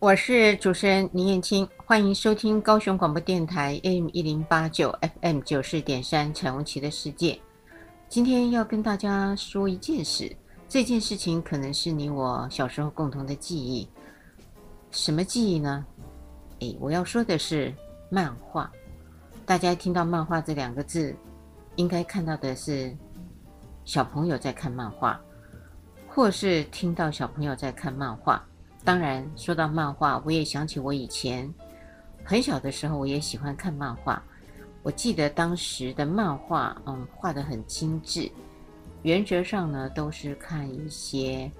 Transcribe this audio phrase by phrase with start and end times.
[0.00, 7.36] 我是主持人林燕青，欢迎收听高雄广播电台 AM 一零八九 FM 九四点三彩虹旗的世界。
[8.08, 10.30] 今天要跟大家说一件事，
[10.68, 13.88] 这件事情可能是你我小时候共同的记忆。
[14.92, 15.84] 什么记忆呢？
[16.60, 17.74] 诶，我要说的是
[18.08, 18.70] 漫画。
[19.44, 21.12] 大家听到漫画这两个字，
[21.74, 22.96] 应该看到的是
[23.84, 25.20] 小朋友在看漫画，
[26.06, 28.47] 或是听到小朋友在看漫画。
[28.84, 31.52] 当然，说到漫画，我也想起我以前
[32.24, 34.22] 很小的时候，我也喜欢看漫画。
[34.82, 38.30] 我记得当时的漫画，嗯，画得很精致。
[39.02, 41.50] 原则上呢，都是看一些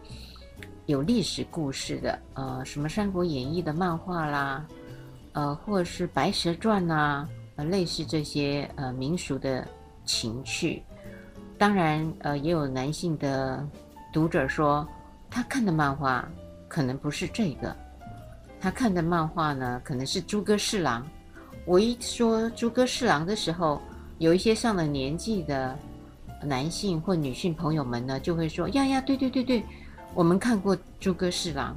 [0.87, 4.66] 有历史故事的，呃，什么《三国演义》的漫画啦，
[5.33, 9.66] 呃，或者是《白蛇传》呐，呃，类似这些呃民俗的
[10.05, 10.83] 情趣。
[11.59, 13.66] 当然，呃，也有男性的
[14.12, 14.87] 读者说，
[15.28, 16.27] 他看的漫画。
[16.68, 17.74] 可能不是这个，
[18.60, 21.02] 他看的漫画呢，可能是《猪哥侍郎》。
[21.64, 23.80] 我一说《猪哥侍郎》的时候，
[24.19, 25.77] 有一些上了年纪的
[26.42, 29.64] 男性或女性朋友们呢，就会说：“呀呀，对对对对，
[30.14, 31.77] 我们看过《猪哥侍郎》。”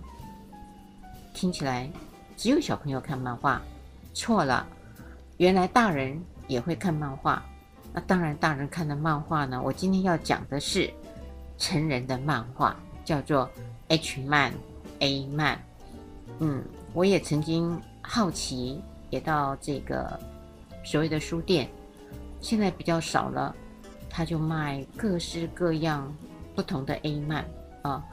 [1.34, 1.90] 听起来
[2.36, 3.62] 只有小朋友看漫画，
[4.14, 4.68] 错了，
[5.38, 7.42] 原来大人也会看漫画。
[7.94, 10.90] 那当然，大人看的漫画呢，我今天要讲的是
[11.58, 13.50] 成人的漫画，叫做
[13.90, 14.54] H 漫。
[15.02, 15.60] A 漫，
[16.40, 16.64] 嗯，
[16.94, 20.20] 我也曾经好奇，也到这个
[20.84, 21.68] 所谓的书店，
[22.40, 23.56] 现在比较少了，
[24.10, 26.12] 他就卖各式各样
[26.56, 27.44] 不同的 A 漫
[27.82, 28.06] 啊。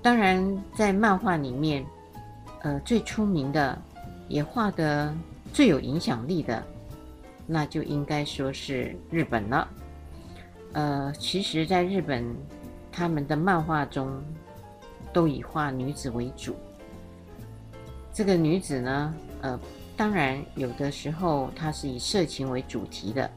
[0.00, 1.84] 当然，在漫画里面，
[2.62, 3.76] 呃，最出名的，
[4.28, 5.12] 也画得
[5.52, 6.62] 最有影响力的，
[7.44, 9.68] 那就应该说是日本了。
[10.74, 12.24] 呃，其实，在日本，
[12.92, 14.22] 他们的漫画中。
[15.16, 16.54] 都以画女子为主。
[18.12, 19.58] 这个女子呢，呃，
[19.96, 23.30] 当然有的时候她是以色情为主题的，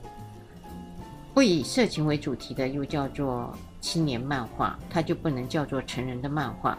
[1.33, 6.77] 不以色情为主题的又叫做青年漫画，它就不能叫做成人的漫画。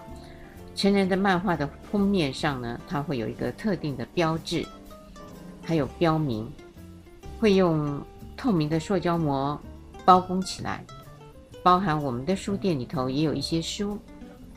[0.74, 4.66] 成人的漫画的封面上呢，它会有一个特定的标志，
[5.64, 6.46] 还有标明，
[7.38, 8.02] 会用
[8.36, 9.58] 透明的塑胶膜
[10.04, 10.84] 包封起来，
[11.62, 13.98] 包含我们的书店里头也有一些书。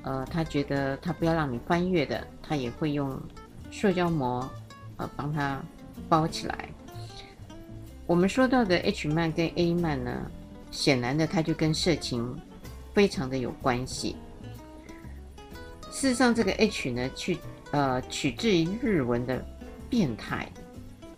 [0.03, 3.19] 呃，他觉得他不要让你翻阅的，他也会用
[3.71, 4.49] 塑胶膜，
[4.97, 5.61] 呃，帮他
[6.07, 6.69] 包起来。
[8.05, 10.29] 我们说到的 H 漫跟 A 漫呢，
[10.71, 12.37] 显然的，它就跟色情
[12.93, 14.17] 非常的有关系。
[15.89, 17.37] 事实上，这个 H 呢，去
[17.71, 19.43] 呃取自于日文的
[19.89, 20.51] 变态，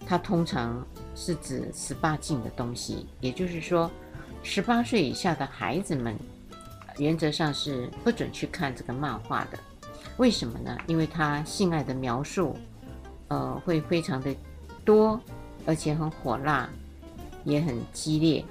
[0.06, 0.86] 它通常
[1.16, 3.90] 是指十八禁的东西，也就是说，
[4.44, 6.16] 十八岁以下的孩子们。
[6.98, 9.60] 原则上是不准去看这个漫画的，
[10.18, 10.78] 为什么呢？
[10.88, 12.56] 因为他性爱的描述，
[13.28, 14.34] 呃，会非常的
[14.86, 15.20] 多，
[15.66, 16.70] 而且很火辣，
[17.44, 18.44] 也很激烈。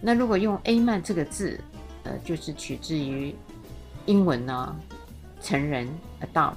[0.00, 1.60] 那如果用 A 漫这个字，
[2.02, 3.34] 呃，就是取自于
[4.06, 4.76] 英文呢，
[5.40, 5.88] 成人
[6.22, 6.56] adult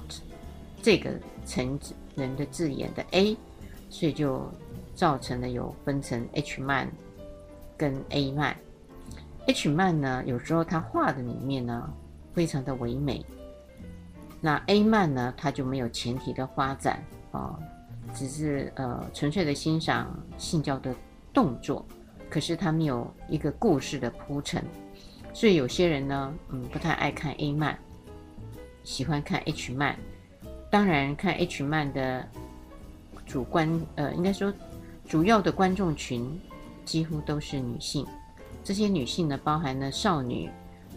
[0.82, 1.10] 这个
[1.46, 1.78] 成
[2.16, 3.36] 人的字眼的 A，
[3.88, 4.50] 所以就
[4.94, 6.90] 造成了有分成 H 漫
[7.76, 8.56] 跟 A 漫。
[9.46, 11.92] H 漫呢，有时候他画的里面呢，
[12.32, 13.24] 非常的唯美。
[14.40, 17.58] 那 A 漫呢，它就没有前提的发展啊，
[18.14, 20.94] 只是呃纯粹的欣赏性交的
[21.32, 21.84] 动作，
[22.28, 24.62] 可是它没有一个故事的铺陈。
[25.32, 27.78] 所以有些人呢，嗯，不太爱看 A 漫，
[28.82, 29.96] 喜欢看 H 漫。
[30.70, 32.28] 当然，看 H 漫的
[33.24, 34.52] 主观呃，应该说
[35.06, 36.40] 主要的观众群
[36.84, 38.06] 几乎都是女性。
[38.64, 40.48] 这些女性呢，包含了少女，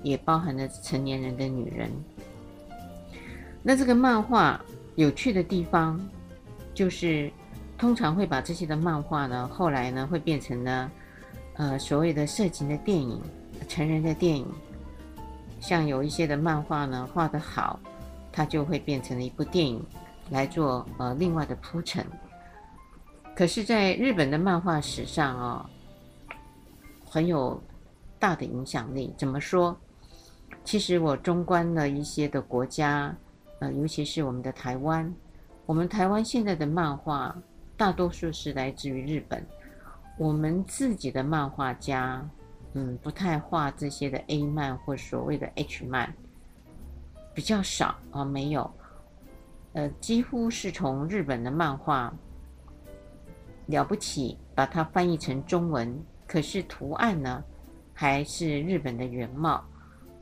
[0.02, 1.92] 也包含了成年人的女人。
[3.62, 4.64] 那这个漫画
[4.96, 6.00] 有趣的地方，
[6.74, 7.30] 就是
[7.78, 10.92] 通常会把这些的漫画呢，后来呢会变成呢
[11.56, 13.22] 呃所谓的色情的电影、
[13.68, 14.48] 成人的电影。
[15.60, 17.78] 像有一些的漫画呢画得好，
[18.32, 19.86] 它就会变成了一部电影
[20.30, 22.06] 来做呃另外的铺陈。
[23.36, 25.66] 可是，在日本的漫画史上哦。
[27.10, 27.62] 很有
[28.20, 29.14] 大的影响力。
[29.18, 29.76] 怎么说？
[30.64, 33.16] 其实我中观了一些的国家，
[33.60, 35.14] 呃，尤其是我们的台湾，
[35.66, 37.36] 我们台湾现在的漫画
[37.78, 39.46] 大多数是来自于日本。
[40.18, 42.28] 我们自己的漫画家，
[42.74, 46.14] 嗯，不太画这些的 A 漫或所谓的 H 漫，
[47.34, 48.70] 比较少啊，没有。
[49.74, 52.14] 呃，几乎是从日本的漫画
[53.68, 56.04] 了不起，把它翻译成中文。
[56.28, 57.44] 可是图案呢，
[57.94, 59.64] 还是日本的原貌。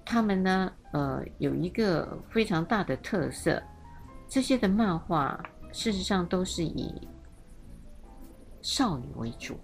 [0.06, 3.60] 他们呢，呃，有一个非常大的特色，
[4.30, 6.94] 这些的漫画事实上都是以
[8.62, 9.60] 少女为主，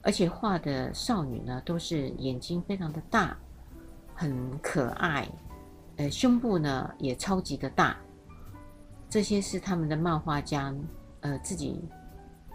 [0.00, 3.36] 而且画的少女呢都是眼睛非常的大，
[4.14, 5.28] 很可爱，
[5.96, 7.96] 呃，胸部呢也超级的大。
[9.10, 10.74] 这些是他们的漫画家
[11.20, 11.78] 呃自己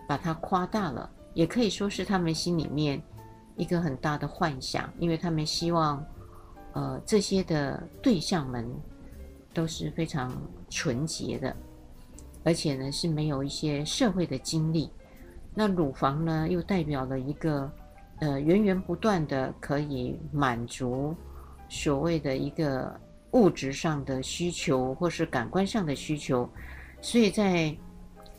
[0.07, 1.07] 把它夸大了，
[1.37, 2.99] 也可以说是他们心里面
[3.57, 6.03] 一个很大的幻想，因为他们希望
[6.73, 8.67] 呃这些的对象们
[9.53, 10.35] 都是非常
[10.67, 11.55] 纯洁的，
[12.43, 14.89] 而且呢是没有一些社会的经历。
[15.53, 17.71] 那乳房呢，又代表了一个，
[18.19, 21.15] 呃，源源不断的可以满足
[21.69, 22.99] 所谓的一个
[23.33, 26.49] 物质上的需求，或是感官上的需求。
[26.99, 27.77] 所以在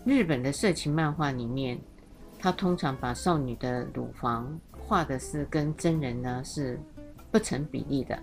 [0.05, 1.79] 日本的色情漫画里面，
[2.39, 6.79] 他通常把少女的乳房画的是跟真人呢是
[7.31, 8.19] 不成比例的。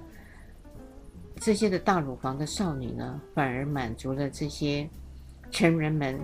[1.39, 4.89] 这些的大乳房的少女呢，反而满足了这些
[5.51, 6.19] 成人们，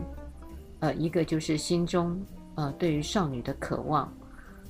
[0.79, 2.19] 呃，一个就是心中。
[2.55, 4.13] 呃，对于少女的渴望，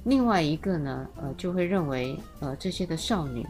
[0.03, 3.45] 另外一个呢，呃，就会认为，呃，这些的少女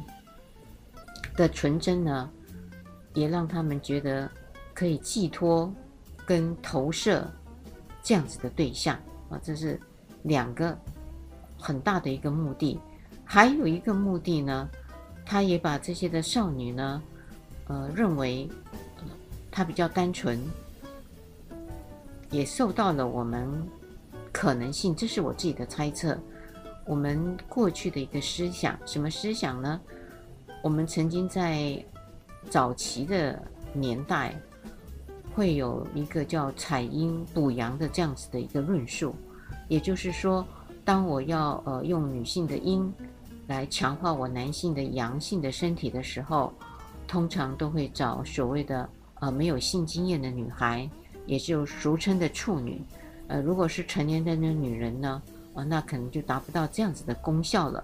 [1.35, 2.29] 的纯真呢，
[3.13, 4.31] 也让他们觉得
[4.73, 5.71] 可以寄托
[6.25, 7.29] 跟投射
[8.01, 8.97] 这样子的对象
[9.31, 9.79] 啊，这是
[10.23, 10.77] 两个
[11.57, 12.79] 很大的一个目的。
[13.25, 14.69] 还有一个目的呢，
[15.25, 17.01] 他也把这些的少女呢，
[17.67, 18.47] 呃，认为
[19.49, 20.39] 她比较单纯，
[22.29, 23.49] 也受到了我们。
[24.33, 26.17] 可能性，这是我自己的猜测。
[26.85, 29.79] 我们过去的一个思想，什么思想呢？
[30.63, 31.83] 我们曾经在
[32.49, 33.37] 早期的
[33.73, 34.33] 年代，
[35.33, 39.15] 会有一个叫采阴补阳的这样子的一个论述。
[39.67, 40.45] 也就是说，
[40.83, 42.93] 当我要呃用女性的阴
[43.47, 46.51] 来强化我男性的阳性的身体的时候，
[47.07, 50.89] 通常都会找所谓的呃没有性经验的女孩，
[51.25, 52.81] 也就俗称的处女。
[53.27, 55.21] 呃，如果是成年人的女人呢，
[55.53, 57.83] 呃，那可能就达不到这样子的功效了。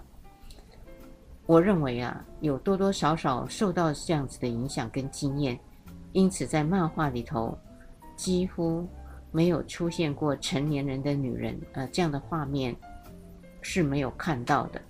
[1.46, 5.58] 我认为啊，有多多少少受到这样子的影响跟经验，
[6.18, 7.56] 因此在漫画里头
[8.16, 8.88] 几乎
[9.32, 12.76] 没有出现过成年人的女人，呃，这样的画面
[13.62, 14.82] 是没有看到的。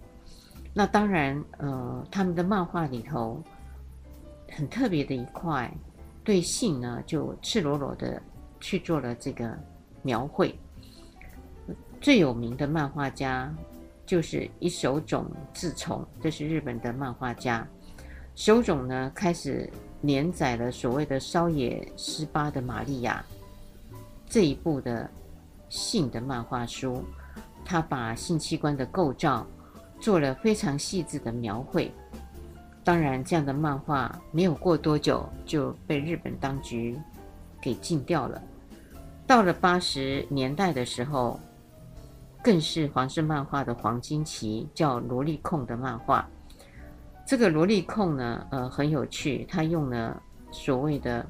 [0.73, 3.43] 那当然，呃，他们的漫画里头
[4.53, 5.69] 很特别的一块，
[6.23, 8.21] 对性呢就赤裸裸的
[8.61, 9.53] 去做了这个。
[10.03, 10.57] 描绘
[11.99, 13.53] 最有名的漫画家
[14.05, 17.67] 就是伊手冢治虫，这是日本的漫画家。
[18.35, 19.69] 手冢呢开始
[20.01, 23.23] 连载了所谓的《烧野十八的玛利亚》
[24.29, 25.09] 这一部的
[25.69, 27.03] 性的漫画书，
[27.65, 29.45] 他把性器官的构造
[29.99, 31.91] 做了非常细致的描绘。
[32.83, 36.97] 当然，这样的漫画没有过多久就被日本当局
[37.61, 38.41] 给禁掉了。
[39.25, 41.37] 到了八十年代的时候，
[42.41, 46.25] 更是黄色漫画的黄金期，叫萝莉控的漫画。
[47.27, 51.27] 这个萝莉控呢，呃，很有趣，他用了所谓的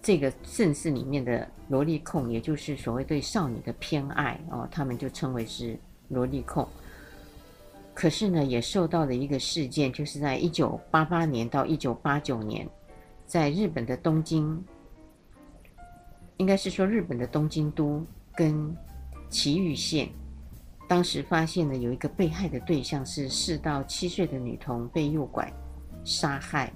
[0.00, 5.78] 这个盛世里面的萝莉控，也就是所谓对少女的偏爱哦，他们就称为是
[6.08, 6.66] 萝莉控。
[7.92, 12.66] 可是呢，也受到了一个事件，就是在一九八八年到一九八九年，
[13.26, 14.64] 在日本的东京。
[16.38, 18.02] 应该是说，日本的东京都
[18.34, 18.74] 跟
[19.28, 20.08] 埼玉县，
[20.88, 25.52] 当时发现了有一个被害的对象是四到七岁的女童被诱拐
[26.02, 26.72] 杀害。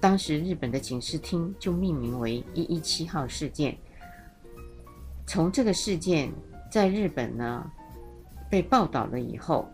[0.00, 3.76] 当时日本的警视厅就命名为“一一七号事件”。
[5.26, 6.32] 从这个事件
[6.70, 7.70] 在日本呢
[8.48, 9.68] 被报道了以后，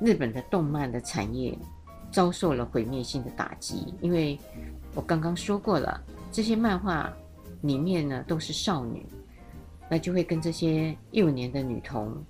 [0.00, 1.56] 日本的动漫的产业
[2.10, 4.38] 遭受了毁灭性的打击，因为
[4.94, 7.10] 我刚刚说过了，这些漫画。
[7.62, 9.06] 里面呢都是少女，
[9.88, 12.20] 那就会跟这些幼年的女童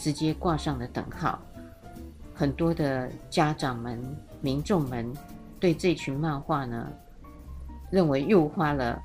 [0.00, 1.38] 直接挂上了等号。
[2.34, 4.02] 很多的家长们、
[4.40, 5.12] 民众们
[5.60, 6.90] 对这群漫画呢，
[7.90, 9.00] 认为诱发了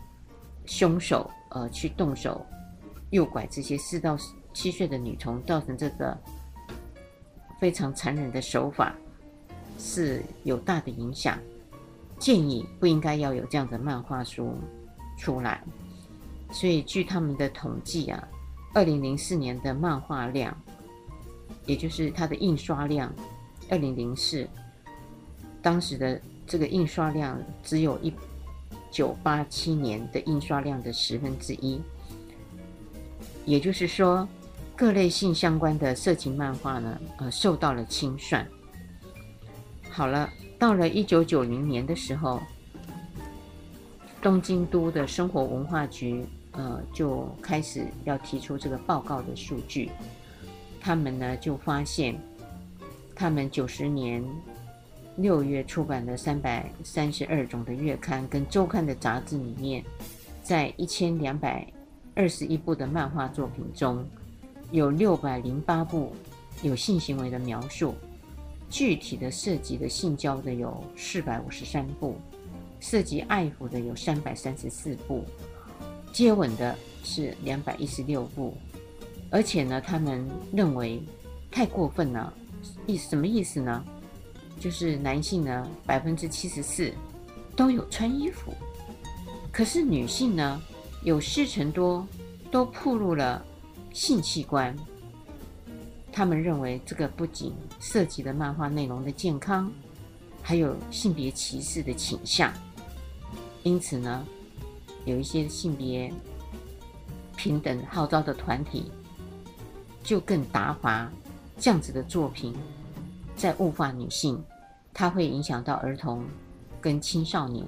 [0.66, 2.44] 凶手呃去动手
[3.10, 4.18] 诱拐这些四到
[4.54, 6.18] 七岁的女童，造成这个
[7.60, 8.96] 非常残忍的手法，
[9.78, 11.38] 是有大的影响。
[12.18, 14.56] 建议不应该要有这样的漫画书
[15.18, 15.62] 出来，
[16.50, 18.26] 所以据他们的统计啊，
[18.74, 20.56] 二零零四年的漫画量，
[21.66, 23.14] 也就是它的印刷量，
[23.70, 24.48] 二零零四
[25.62, 28.14] 当时的这个印刷量只有一
[28.92, 31.82] 九八七年的印刷量的十分之一，
[33.46, 34.28] 也就是说，
[34.76, 38.48] 各类性相关的色情漫画呢，呃，受到了清算。
[39.90, 40.30] 好了。
[40.58, 42.42] 到了一九九零年的时候，
[44.22, 49.92] 东京都的生活文化局，呃，就开始要提出这个报告的数据。
[50.86, 52.16] 他们呢就发现，
[53.16, 54.24] 他们九十年
[55.16, 59.84] 六月出版的三百三十二种的月刊跟周刊的杂志里面，
[60.44, 61.66] 在一千两百
[62.14, 64.06] 二十一部的漫画作品中，
[64.70, 66.16] 有六百零八部
[66.62, 67.96] 有性行为的描述，
[68.70, 72.16] 具体的涉及的性交的有四百五十三部。
[72.80, 75.26] 涉及爱抚的有三百三十四部，
[76.14, 78.56] 接吻的是两百一十六部，
[79.30, 81.02] 而且呢，他们认为
[81.52, 82.34] 太过分了，
[82.88, 83.84] 意什么意思呢？
[84.60, 86.92] 就是男性呢百分之七十四
[87.56, 88.54] 都有穿衣服，
[89.52, 90.62] 可是女性呢
[91.04, 92.08] 有四成多
[92.50, 93.46] 都暴露了
[93.94, 94.76] 性器官。
[96.12, 99.72] 他们认为这个不仅涉及了漫画内容的健康。
[100.48, 102.54] 还有性别歧视的倾向，
[103.64, 104.24] 因此呢，
[105.04, 106.14] 有一些性别
[107.36, 108.92] 平等号召的团体
[110.06, 111.12] 就更打发
[111.58, 112.56] 这样子的作品，
[113.36, 114.42] 在物化女性，
[114.94, 116.24] 它会影响到儿童
[116.80, 117.66] 跟青少年，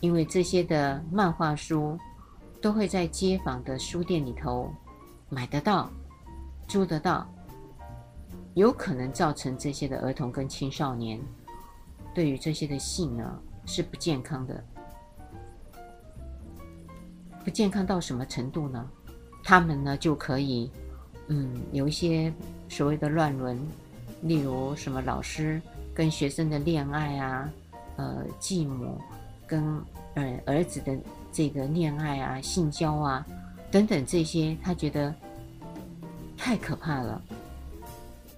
[0.00, 1.96] 因为这些的漫画书
[2.60, 4.68] 都会在街坊的书店里头
[5.28, 5.88] 买得到、
[6.66, 7.26] 租得到，
[8.54, 11.20] 有可能造成这些的儿童跟青少年。
[12.12, 14.62] 对于这些的性呢，是不健康的。
[17.44, 18.90] 不健康到什么程度呢？
[19.44, 20.70] 他们呢就可以，
[21.28, 22.32] 嗯，有一些
[22.68, 23.58] 所谓的乱伦，
[24.22, 25.60] 例如什么老师
[25.94, 27.52] 跟学生的恋爱啊，
[27.96, 29.00] 呃，继母
[29.46, 29.80] 跟
[30.14, 30.98] 呃儿子的
[31.32, 33.24] 这个恋爱啊，性交啊
[33.70, 35.14] 等等这些，他觉得
[36.36, 37.22] 太可怕了。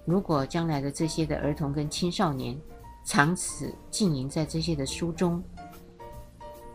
[0.05, 2.55] 如果将来的这些的儿童跟青少年，
[3.03, 5.43] 长此浸淫在这些的书中，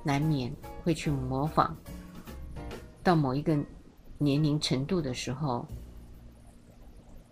[0.02, 0.52] 难免
[0.82, 1.74] 会去模仿。
[3.02, 3.56] 到某一个
[4.18, 5.64] 年龄程度的时候，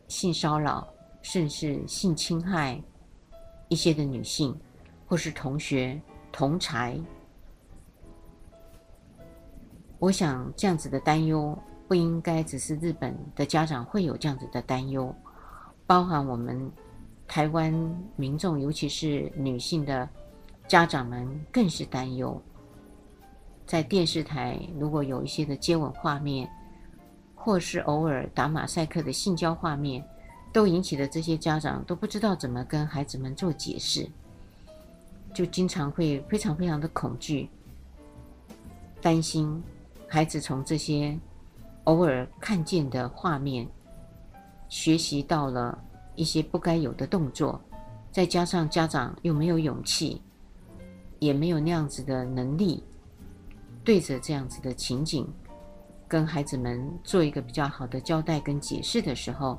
[0.08, 0.86] 性骚扰
[1.22, 2.82] 甚至性侵害
[3.68, 4.58] 一些的女性，
[5.06, 6.00] 或是同学
[6.32, 6.98] 同才。
[10.00, 15.14] 我想这样子的担忧不应该只是日本的家长会有这样子的担忧，
[15.86, 16.70] 包含我们。
[17.30, 17.70] 台湾
[18.16, 20.08] 民众，尤其是女性的
[20.66, 22.42] 家长们，更是担忧。
[23.66, 26.48] 在电视台，如果有一些的接吻画面，
[27.48, 30.04] 或是偶尔打马赛克的性交画面，
[30.52, 34.06] 都引起了这些家长都不知道怎么跟孩子们做解释，
[35.32, 37.48] 就经常会非常非常的恐惧，
[39.00, 39.62] 担心
[40.06, 41.18] 孩子从这些
[41.84, 43.66] 偶尔看见的画面
[44.68, 45.82] 学习到了。
[46.16, 47.58] 一些不该有的动作，
[48.12, 50.20] 再加上家长又没有勇气，
[51.18, 52.82] 也没有那样子的能力，
[53.84, 55.26] 对着这样子的情景，
[56.08, 59.58] 跟孩子们做一个比较好的交代跟解释的时候，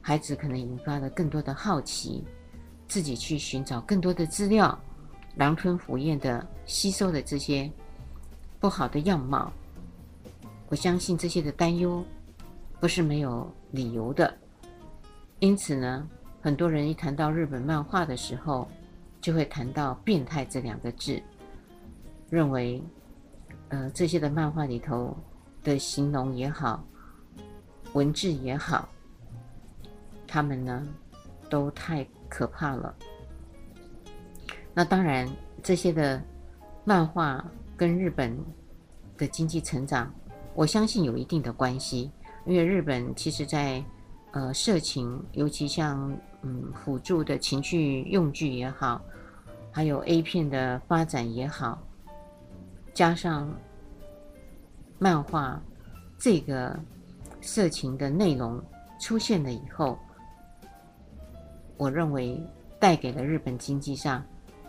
[0.00, 2.24] 孩子可能引发了更多的好奇，
[2.86, 4.78] 自己去寻找更多的资料，
[5.34, 7.70] 狼吞虎咽的吸收了这些
[8.60, 9.52] 不好的样貌。
[10.68, 12.04] 我相信这些的担忧
[12.78, 14.32] 不是没有理由的。
[15.40, 16.08] 因此呢，
[16.40, 18.68] 很多人一谈到日本漫画的时候，
[19.20, 21.20] 就会谈到“变态”这两个字，
[22.28, 22.80] 认为，
[23.70, 25.16] 呃，这些的漫画里头
[25.62, 26.84] 的形容也好，
[27.92, 28.88] 文字也好，
[30.26, 30.86] 他们呢
[31.48, 32.94] 都太可怕了。
[34.74, 35.28] 那当然，
[35.62, 36.22] 这些的
[36.84, 37.44] 漫画
[37.76, 38.36] 跟日本
[39.16, 40.12] 的经济成长，
[40.54, 42.10] 我相信有一定的关系，
[42.46, 43.82] 因为日本其实在。
[44.32, 49.02] 呃，色情，尤其像嗯辅助的情趣用具也好，
[49.72, 51.82] 还有 A 片的发展也好，
[52.94, 53.52] 加上
[55.00, 55.60] 漫画
[56.18, 56.78] 这个
[57.40, 58.62] 色情的内容
[59.00, 59.98] 出现了以后，
[61.78, 62.38] 我认为
[62.78, 64.22] 带给了日本经济上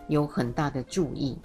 [0.08, 1.38] 有很大的助益。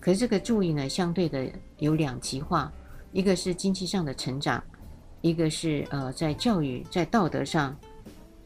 [0.00, 2.70] 可是这个助益呢，相对的有两极化，
[3.12, 4.62] 一个是经济上的成长。
[5.20, 7.76] 一个是呃，在教育、在道德上，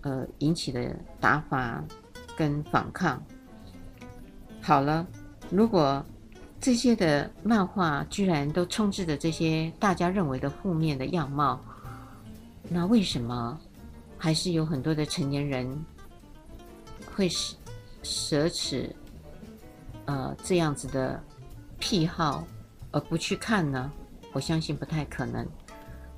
[0.03, 1.83] 呃，引起的打法
[2.37, 3.19] 跟反抗。
[4.61, 5.07] 好了，
[5.49, 6.05] 如果
[6.67, 11.61] 这些的漫画居然都充斥着这些大家认为的负面的样貌，
[12.69, 13.57] 那为什么
[14.19, 15.73] 还是有很多的成年人
[17.15, 17.57] 会舍
[18.03, 18.93] 舍弃
[20.07, 21.23] 呃这样子的
[21.79, 22.45] 癖好
[22.91, 23.89] 而不去看呢？
[24.33, 25.47] 我相信不太可能。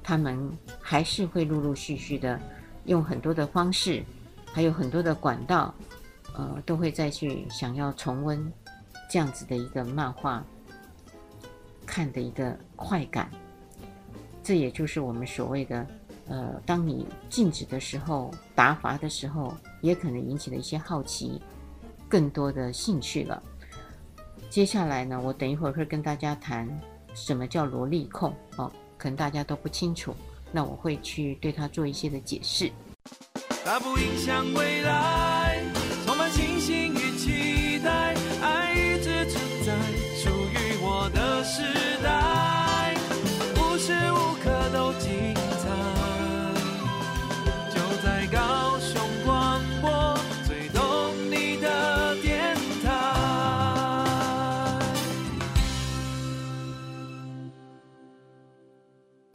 [0.03, 0.51] 他们
[0.81, 2.41] 还是会陆陆续续的
[2.87, 4.03] 用很多的方式，
[4.51, 5.75] 还有很多的管道，
[6.33, 8.51] 呃，都会再去想要重温
[9.09, 10.45] 这样子的一个漫画。
[11.87, 13.31] 看的一个快感。
[14.43, 15.87] 这也就是我们所谓的，
[16.29, 21.41] 呃，当你静止的时候，打伐的时候，也可能引起了一些好奇，
[22.09, 23.43] 更多的兴趣了。
[24.51, 26.69] 接下来呢，我等一会儿会跟大家谈
[27.15, 30.15] 什么叫萝莉控哦，可能大家都不清楚，
[30.53, 32.71] 那我会去对它做一些的解释。
[33.65, 35.58] 它不影响未来，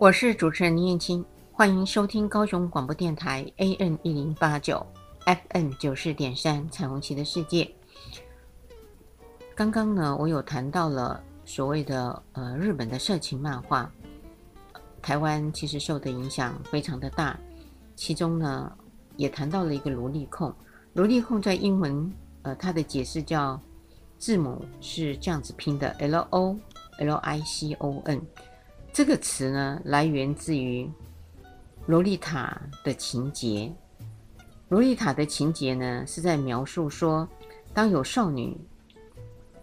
[0.04, 1.24] 我是主持人林燕青。
[1.54, 4.86] 欢迎收听高雄广播电台 a n 一零八九
[5.26, 7.74] FM 九四点三彩虹旗的世界。
[9.56, 13.90] 刚刚呢，我有谈到了所谓的呃日本的色情漫画，
[15.02, 17.40] 台湾其实受的影响非常的大。
[17.96, 18.70] 其中呢，
[19.16, 20.54] 也谈到了一个萝莉控。
[20.92, 23.58] 萝莉控在英文呃它的解释叫
[24.18, 26.60] 字母是这样子拼的 L O
[27.00, 28.22] L I C O N，
[28.94, 30.90] 这个词呢来源自于。
[31.86, 33.70] 洛丽塔的情节，
[34.70, 37.28] 洛丽塔的情节呢，是在描述说，
[37.74, 38.58] 当有少女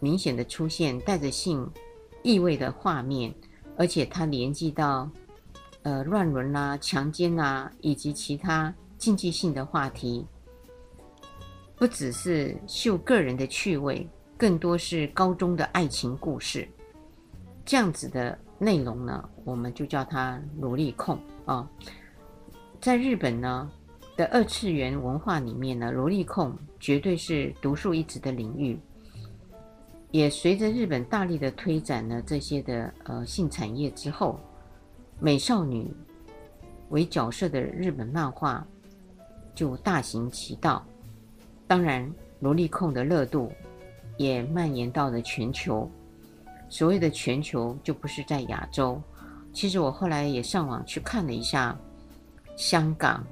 [0.01, 1.67] 明显的出现带着性
[2.23, 3.35] 意味的画面，
[3.79, 5.11] 而且它连接到
[5.81, 10.27] 呃乱伦啊、强奸啊以及其他禁忌性的话题，
[11.75, 14.07] 不只是秀个人的趣味，
[14.37, 16.69] 更多是高中的爱情故事。
[17.65, 21.67] 这样子的内容呢，我们就叫它萝莉控啊。
[22.79, 23.71] 在日本呢
[24.17, 28.79] 的二次元文化里面呢，萝莉控绝对是独树一帜的领域。
[30.11, 34.39] 也随着日本大力的推展呢，这些的呃性产业之后，
[35.19, 35.91] 美少女
[36.91, 38.67] 为角色的日本漫画
[39.55, 40.85] 就大行其道。
[41.67, 43.51] 当然，萝莉控的热度
[44.19, 45.91] 也蔓延到了全球。
[46.71, 48.99] 所谓的全球，就不是在亚洲。
[49.53, 51.77] 其实我后来也上网去看了一下。
[52.57, 53.25] 香港，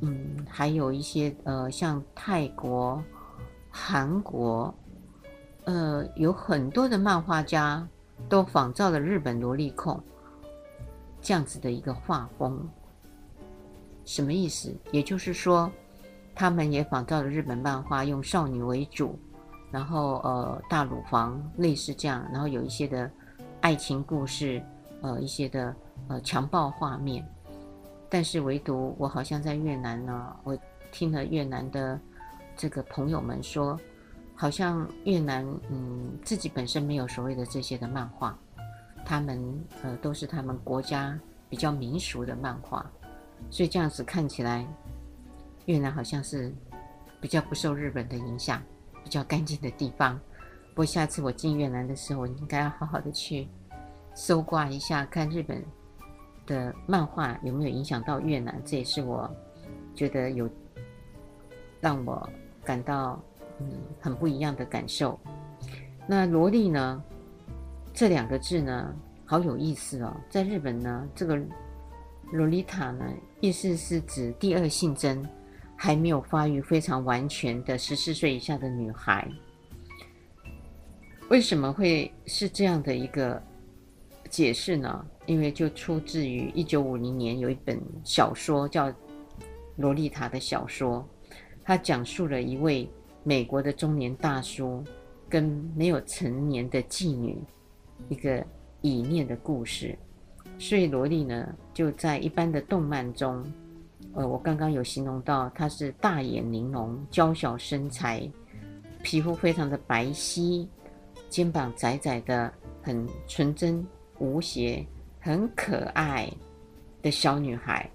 [0.00, 3.02] 嗯，还有一些呃，像泰国、
[3.68, 4.72] 韩国，
[5.64, 7.84] 呃，有很多的漫画家
[8.28, 10.00] 都仿照了日本萝莉控
[11.20, 12.64] 这样子的一个画风。
[14.04, 14.72] 什么意思？
[14.92, 15.68] 也就是说，
[16.32, 19.18] 他们也仿照了日本漫画，用少女为主，
[19.70, 23.10] 然后呃，大乳房类似这样，然后有一些的
[23.60, 24.62] 爱情故事，
[25.00, 25.74] 呃，一些的
[26.08, 27.24] 呃强暴画面。
[28.08, 30.58] 但是唯独我好像在越南呢，我
[30.90, 31.98] 听了越南的
[32.56, 33.78] 这个朋友们说，
[34.34, 38.36] 好像越南嗯自己本身没有所谓的这些的漫画，
[39.04, 41.16] 他们呃都是他们国家
[41.48, 42.84] 比较民俗的漫画，
[43.48, 44.66] 所以这样子看起来，
[45.66, 46.52] 越南好像是
[47.20, 48.60] 比较不受日本的影响，
[49.02, 50.18] 比较干净的地方。
[50.70, 53.48] 不过下次我进越南的时候，我应该要好好的去
[54.14, 55.64] 搜刮一下，看日本。
[56.46, 58.60] 的漫画有没有影响到越南？
[58.64, 59.30] 这也是我
[59.94, 60.50] 觉得有
[61.80, 62.28] 让我
[62.64, 63.22] 感到
[63.60, 65.16] 嗯很不一样的感受。
[66.08, 67.04] 那萝莉呢？
[67.94, 68.92] 这两个字呢，
[69.24, 70.12] 好有意思哦。
[70.28, 71.38] 在日本呢，这个
[72.32, 73.04] 萝莉塔呢，
[73.38, 75.24] 意思是指第二性征
[75.82, 79.26] 还没有发育非常完全的十四岁以下的女孩。
[81.30, 83.42] 为什么会是这样的一个
[84.28, 85.06] 解释呢？
[85.24, 88.88] 因为就出自于一九五零年有一本小说叫
[89.76, 91.02] 《洛丽塔》的小说，
[91.64, 92.86] 它讲述了一位
[93.24, 94.84] 美国的中年大叔
[95.30, 97.42] 跟没有成年的妓女
[98.10, 98.44] 一个
[98.82, 99.98] 已恋的故事。
[100.58, 103.42] 所以萝莉呢，就在一般的动漫中，
[104.14, 108.28] 呃，我刚刚有形容到，她是大眼玲珑、娇小身材，
[109.02, 110.66] 皮肤非常的白皙，
[111.28, 113.86] 肩膀窄窄的，很纯真
[114.18, 114.86] 无邪。
[115.22, 116.32] 很可爱
[117.02, 117.90] 的小女孩，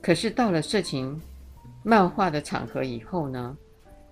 [0.00, 1.20] 可是到了色情
[1.82, 3.54] 漫画的场合以后呢，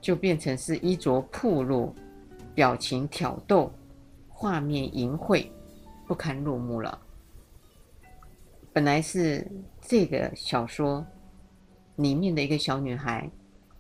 [0.03, 1.95] 就变成是衣着暴露、
[2.55, 3.73] 表情挑逗、
[4.29, 5.47] 画面淫秽，
[6.07, 7.01] 不堪入目了。
[8.71, 9.51] 本来是
[9.89, 11.05] 这个小说
[11.97, 13.29] 里面的一个小女孩，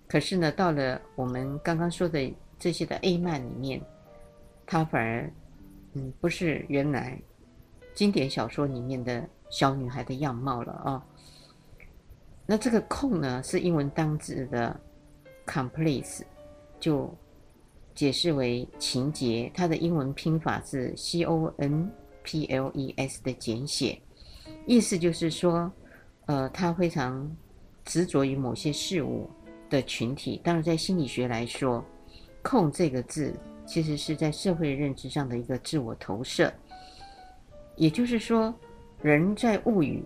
[0.08, 3.78] 可是呢，到了我们刚刚说的这些的 A 漫里面，
[4.66, 5.30] 她反而。
[5.94, 7.18] 嗯，不是原来
[7.94, 11.02] 经典小说里面的小女孩的样貌了啊、
[12.44, 14.78] 那这个空呢，是英文单字的
[15.46, 16.22] “complete”，
[16.78, 17.10] 就
[17.94, 21.90] 解释为情节，它的英文拼法是 C O N
[22.22, 23.98] P L E S 的简写，
[24.66, 25.72] 意思就是说，
[26.28, 27.34] 呃，他非常
[27.86, 29.28] 执着于某些事物
[29.70, 30.38] 的群体。
[30.44, 31.82] 当然，在心理学来说
[32.44, 33.34] ，“控”这个字
[33.66, 36.52] 其实是在社会认知上的一个自我投射，
[37.76, 38.54] 也就是说，
[39.00, 40.04] 人在物与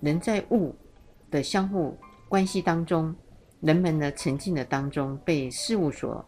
[0.00, 0.74] 人在物
[1.30, 1.96] 的相互
[2.28, 3.14] 关系当中，
[3.60, 6.22] 人们呢沉浸的当中被事物所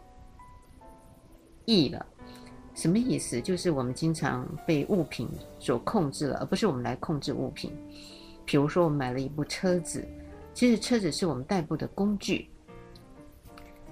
[1.65, 2.03] 役了。
[2.73, 3.39] 什么意思？
[3.39, 7.71] 就是我们经常被物品所控制了，而不是我们来控制物品。
[8.45, 10.07] 比如说，我们买了一部车子，
[10.53, 12.49] 其实车子是我们代步的工具。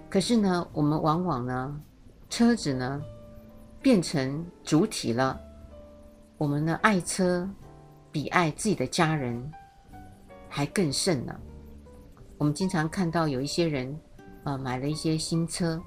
[0.10, 1.82] 可是呢，我们往往呢，
[2.30, 3.02] 车子呢
[3.82, 5.40] 变成主体了。
[6.38, 7.50] 我们呢爱车
[8.12, 9.52] 比爱自己的家人
[10.50, 11.34] 还更甚呢。
[12.38, 13.98] 我们经常看到有一些人，
[14.44, 15.82] 呃，买了一些新车，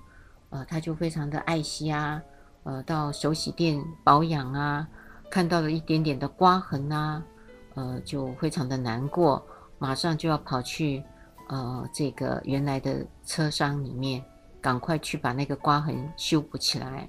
[0.50, 2.22] 呃，他就非常的爱惜啊。
[2.62, 4.88] 呃，到手洗店保养啊，
[5.30, 7.22] 看到了一点点的刮痕啊，
[7.74, 9.44] 呃，就非常的难过，
[9.78, 11.02] 马上就要跑去
[11.48, 14.24] 呃这个原来的车商里面，
[14.60, 17.08] 赶快去把那个刮痕修补起来。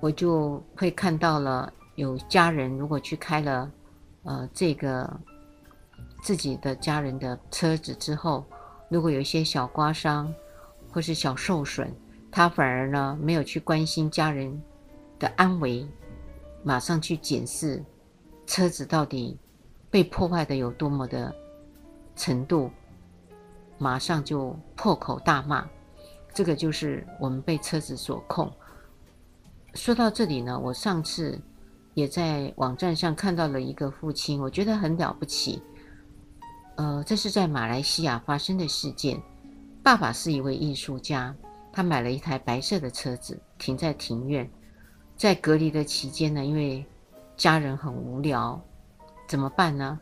[0.00, 3.70] 我就会看到了有家人如果去开了
[4.22, 5.08] 呃这个
[6.22, 8.44] 自己的家人的车子之后，
[8.88, 10.32] 如果有一些小刮伤
[10.92, 11.94] 或是小受损。
[12.30, 14.62] 他反而呢没有去关心家人
[15.18, 15.88] 的安危，
[16.62, 17.82] 马上去检视
[18.48, 19.38] 车子到底
[19.90, 21.32] 被破坏的有多么的
[22.16, 22.70] 程度，
[23.76, 25.68] 马上就破口大骂。
[26.32, 28.50] 这个就是我们被车子所控。
[29.74, 31.38] 说到这里呢，我上次
[31.92, 35.62] 也在网站上看到了一个父亲，我觉得很了不起。
[36.76, 39.20] 呃，这是在马来西亚发生的事件。
[39.82, 41.36] 爸爸是一位艺术家。
[41.70, 44.50] 他买了一台白色的车子，停在庭院。
[45.16, 46.84] 在隔离的期间呢，因为
[47.38, 48.60] 家人很无聊，
[49.28, 49.98] 怎么办呢？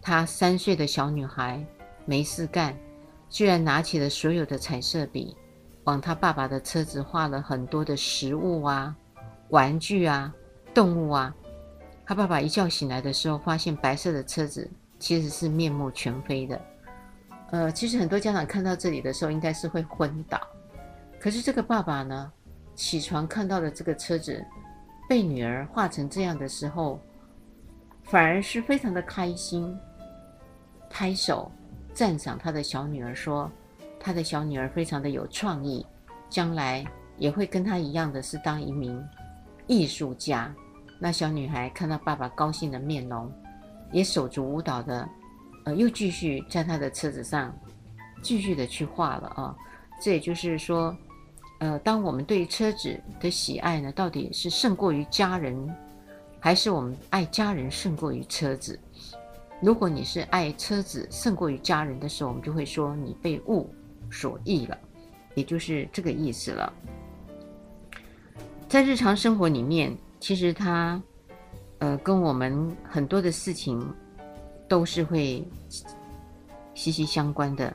[0.00, 1.62] 他三岁的小女孩
[2.06, 2.74] 没事干，
[3.28, 5.36] 居然拿起了所有的彩色笔，
[5.84, 8.96] 往他爸爸的车子画了很多的食物啊、
[9.50, 10.34] 玩具啊、
[10.72, 11.34] 动物啊。
[12.06, 16.58] 他爸爸一觉醒来的时候，发现白色的车子其实是面目全非的。
[17.50, 20.40] 呃，其实很多家长看到这里的时候，应该是会昏倒。
[21.20, 22.32] 可是这个爸爸呢，
[22.74, 24.42] 起床看到了这个车子
[25.12, 26.98] 被女儿画成这样的时候，
[28.04, 29.78] 反而是非常的开心，
[30.88, 31.52] 拍手
[31.92, 33.52] 赞赏他的小女儿，说
[34.00, 35.84] 他的小女儿非常的有创意，
[36.30, 36.82] 将来
[37.18, 39.06] 也会跟他一样的是当一名
[39.66, 40.50] 艺术家。
[40.98, 43.30] 那小女孩看到爸爸高兴的面容，
[43.92, 45.06] 也手足舞蹈的，
[45.66, 47.54] 呃，又继续在他的车子上
[48.22, 49.54] 继续的去画了啊。
[50.00, 50.96] 这也就是说。
[51.62, 55.56] 呃，当我们对于车子的喜爱呢，到底是胜过于家人，
[56.40, 58.76] 还是我们爱家人胜过于车子？
[59.60, 63.72] 如果你是爱车子胜过于家人的时候，我们就会说你被物
[64.10, 64.76] 所役了，
[65.36, 66.72] 也就是这个意思了。
[68.68, 71.00] 在日常生活里面，其实它，
[71.78, 73.80] 呃，跟我们很多的事情
[74.68, 75.46] 都是会
[76.74, 77.72] 息息相关的。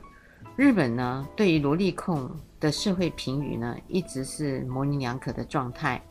[0.58, 6.02] 日本呢，对于萝莉控的社会评语呢，一直是模棱两可的状态。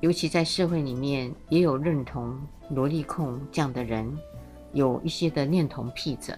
[0.00, 2.36] 尤其在社会里面，也有认同
[2.70, 4.12] 萝莉控这样的人，
[4.72, 6.36] 有一些的恋童癖者，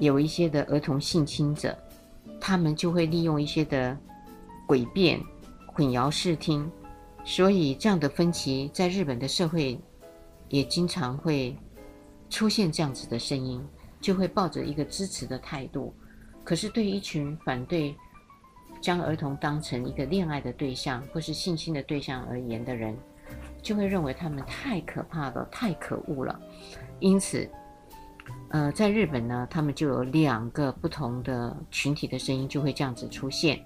[0.00, 1.78] 有一些的儿童性侵者，
[2.40, 3.96] 他们就会利用一些的
[4.66, 5.22] 诡辩，
[5.68, 6.68] 混淆视听。
[7.24, 9.80] 所以，这样的分歧在日本的社会
[10.48, 11.56] 也经常会
[12.28, 13.64] 出现这样子的声音。
[14.04, 15.94] 就会抱着一个支持的态度，
[16.44, 17.96] 可是对于一群反对
[18.78, 22.94] 将儿童当成一个恋爱的对象或是性侵的对象而言的人，
[23.62, 26.38] 就会认为他们太可怕了，太可恶了。
[27.00, 27.48] 因此，
[28.50, 33.58] 呃，在日本呢，他们就有两个不同的群体的声音就会这样子出现。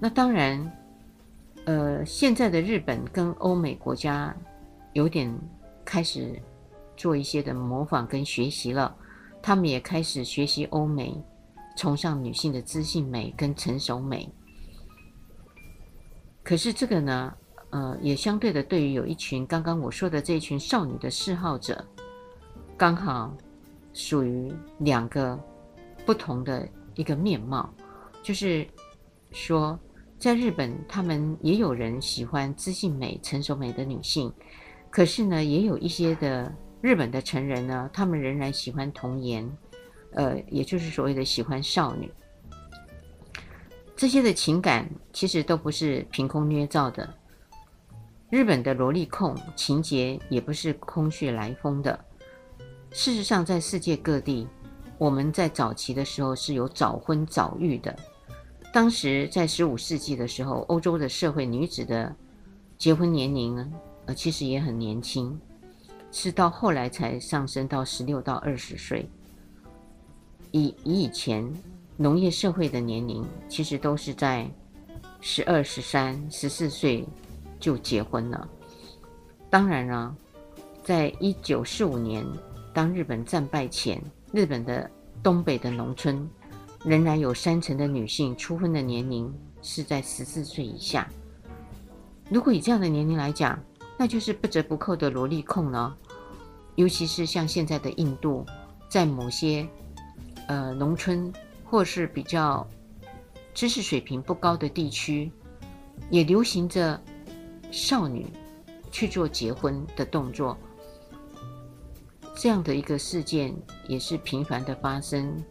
[0.00, 0.72] 那当然，
[1.66, 4.34] 呃，现在的日本跟欧美国家
[4.92, 5.32] 有点
[5.84, 6.36] 开始
[6.96, 8.92] 做一些的模仿跟学习了。
[9.48, 11.10] 他们也开始学习欧美，
[11.74, 14.30] 崇尚女性的知性美跟成熟美。
[16.42, 17.34] 可是这个呢，
[17.70, 21.82] 呃，也相对的，对于有一群刚刚我说的这一群少女的嗜好者，
[22.76, 23.34] 刚好
[23.94, 25.42] 属于两个
[26.04, 27.72] 不同的一个面貌。
[28.22, 28.68] 就是
[29.32, 29.80] 说，
[30.18, 34.30] 在日本，他们也有人喜欢知性美、成熟美的女性，
[34.90, 36.54] 可是呢，也有一些的。
[36.80, 39.50] 日本的成人呢，他们仍然喜欢童颜，
[40.12, 42.10] 呃，也就是所谓的喜欢少女。
[43.96, 47.12] 这些的情感其实都不是凭空捏造的。
[48.30, 51.98] 日本的萝莉控情节也不是空穴来风的。
[52.92, 54.46] 事实上，在世界各地，
[54.98, 57.94] 我们在早期的时候是有早婚早育的。
[58.72, 62.14] 当时在十五世纪的时候，欧洲的社会女子的
[62.76, 63.72] 结婚年龄呢，
[64.06, 65.40] 呃，其实也很年轻，
[66.10, 69.08] 是到后来才上升到十六到二十岁。
[70.50, 71.46] 以以以前
[71.96, 74.48] 农业社会的年龄，其实都是在
[75.20, 77.06] 十二、十三、十四岁
[77.60, 78.48] 就结婚了。
[79.50, 80.14] 当然了，
[80.82, 82.24] 在一九四五年，
[82.72, 84.90] 当日本战败前，日本的
[85.22, 86.28] 东北的农村
[86.84, 91.06] 仍然有三成的女性初婚的年龄是在十四岁以下。
[92.30, 93.58] 如果以这样的年龄来讲，
[93.98, 95.94] 那就是不折不扣的萝莉控呢。
[96.76, 98.46] 尤其是像现在的印度，
[98.88, 99.68] 在某些
[100.46, 101.32] 呃农村
[101.64, 102.64] 或是比较
[103.52, 105.32] 知识水平不高的地区，
[106.08, 107.02] 也流行着
[107.72, 108.28] 少女
[108.92, 110.56] 去做结婚的动作。
[112.36, 113.52] 这样的一个事件
[113.88, 115.42] 也是频繁的发生。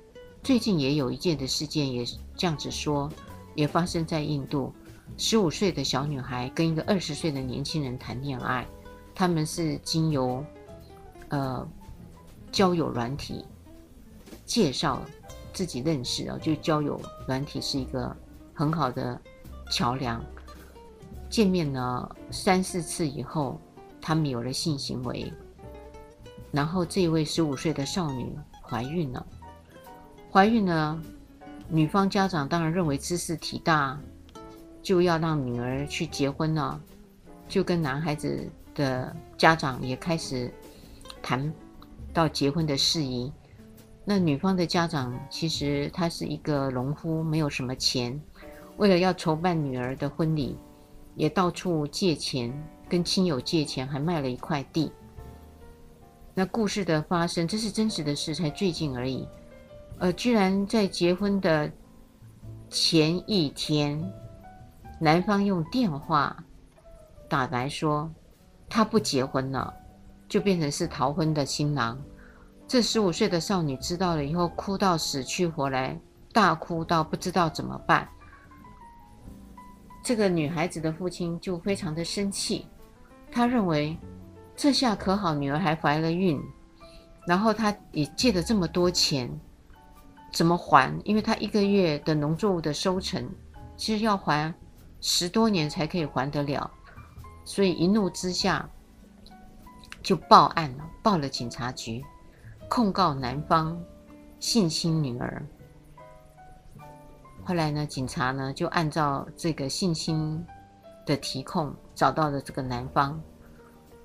[0.41, 2.05] 最近也有一件的事件，也
[2.37, 3.11] 这样子说，
[3.53, 4.73] 也发生在印度。
[5.15, 8.67] 十五岁的小女孩跟一个二十岁的年轻人谈恋爱，
[9.15, 10.43] 他们是经由
[11.29, 11.67] 呃
[12.51, 13.45] 交友软体
[14.45, 15.01] 介绍
[15.53, 18.15] 自己认识啊，就交友软体是一个
[18.53, 19.19] 很好的
[19.71, 20.23] 桥梁。
[21.29, 23.59] 见面了三四次以后，
[23.99, 25.33] 他们有了性行为，
[26.51, 29.25] 然后这位十五岁的少女怀孕了。
[30.31, 31.01] 怀孕了，
[31.67, 33.99] 女方家长当然认为兹事体大。
[34.87, 36.81] 就要让女儿去结婚了，
[37.45, 40.49] 就跟男孩子的家长也开始
[41.21, 41.53] 谈
[42.13, 43.29] 到结婚的事宜。
[44.05, 48.17] 那女方的家长其实他是一个农夫，没有什么钱，
[48.77, 50.57] 为了要筹办女儿的婚礼，
[51.15, 52.49] 也到处借钱，
[52.87, 54.89] 跟亲友借钱，还卖了一块地。
[56.33, 59.27] 那故事的发生，这是真实的事，才最近而已。
[59.99, 61.69] 呃，居然在结婚的
[62.69, 64.01] 前一天。
[64.99, 66.35] 男方用电话
[67.29, 68.11] 打来说，
[68.67, 69.73] 他不结婚了，
[70.27, 71.99] 就变成是逃婚的新郎。
[72.67, 75.99] 这十五岁的少女知道了以后，哭到死去活来，
[76.33, 78.09] 大哭到不知道怎么办。
[80.03, 82.67] 这个女孩子的父亲就非常的生气，
[83.31, 83.95] 他认为
[84.55, 86.41] 这下可好，女儿还怀了孕，
[87.27, 89.29] 然后他也借了这么多钱，
[90.33, 90.99] 怎么还？
[91.03, 93.29] 因为他一个月的农作物的收成，
[93.75, 94.51] 其实要还。
[95.09, 96.69] 十多年才可以还得了，
[97.45, 98.69] 所以一怒之下
[100.03, 102.03] 就报案了，报了警察局，
[102.69, 103.81] 控告男方
[104.37, 105.41] 性侵女儿。
[107.41, 110.45] 后来呢，警察呢就按照这个性侵
[111.05, 113.17] 的提控找到了这个男方。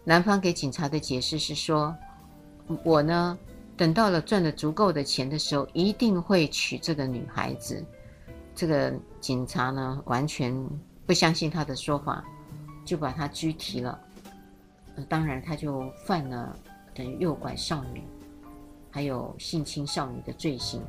[0.05, 1.93] 男方给警察的解释是说
[2.85, 3.37] ：“我呢
[3.77, 7.85] 等到了赚了足够的钱的时候，一定会娶这个女孩子。”
[8.55, 10.55] 这个警察呢，完全
[11.12, 12.25] 不相信他的说法，
[12.87, 14.01] 就把他拘提了。
[14.96, 16.57] 呃，当然，他就犯了
[16.94, 18.03] 等于诱拐少女，
[18.90, 20.83] 还有性侵少女的罪行。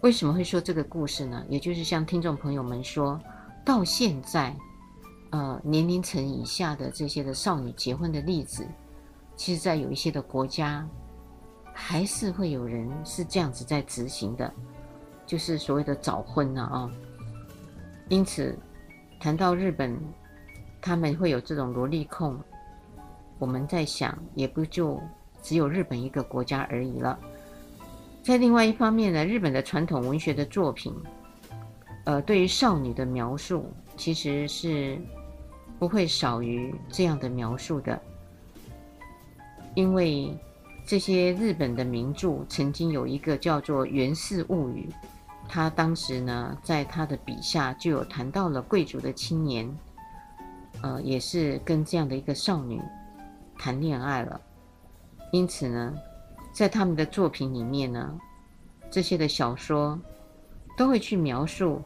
[0.00, 1.44] 为什么会说这个故事呢？
[1.50, 3.20] 也就是向听众朋友们说，
[3.62, 4.56] 到现在，
[5.28, 8.66] 呃，年龄层以下的这些的少女结婚的例子，
[9.36, 10.88] 其实，在有一些的国家，
[11.74, 14.50] 还是会有人是这样子在执行的。
[15.26, 16.90] 就是所谓的早婚了啊，
[18.10, 18.58] 因此
[19.20, 19.96] 谈到日本，
[20.80, 22.36] 他们会有这种萝莉控，
[23.38, 25.00] 我们在想，也不就
[25.40, 27.16] 只有日本一个国家而已了。
[28.20, 30.92] 在另外一方面呢，日本的传统文学的作品，
[32.02, 34.98] 呃，对于少女的描述，其实是
[35.78, 37.98] 不会少于这样的描述的，
[39.76, 40.36] 因为
[40.84, 44.88] 这些日本的名著曾经有一个叫做《源氏物语》。
[45.52, 49.68] 他当时呢，在他的笔下就有谈到了贵族的青年，
[50.80, 52.80] 呃，也是跟这样的一个少女
[53.58, 54.40] 谈恋爱了。
[55.32, 55.92] 因此呢，
[56.52, 58.16] 在他们的作品里面呢，
[58.92, 59.98] 这些的小说
[60.76, 61.82] 都会去描述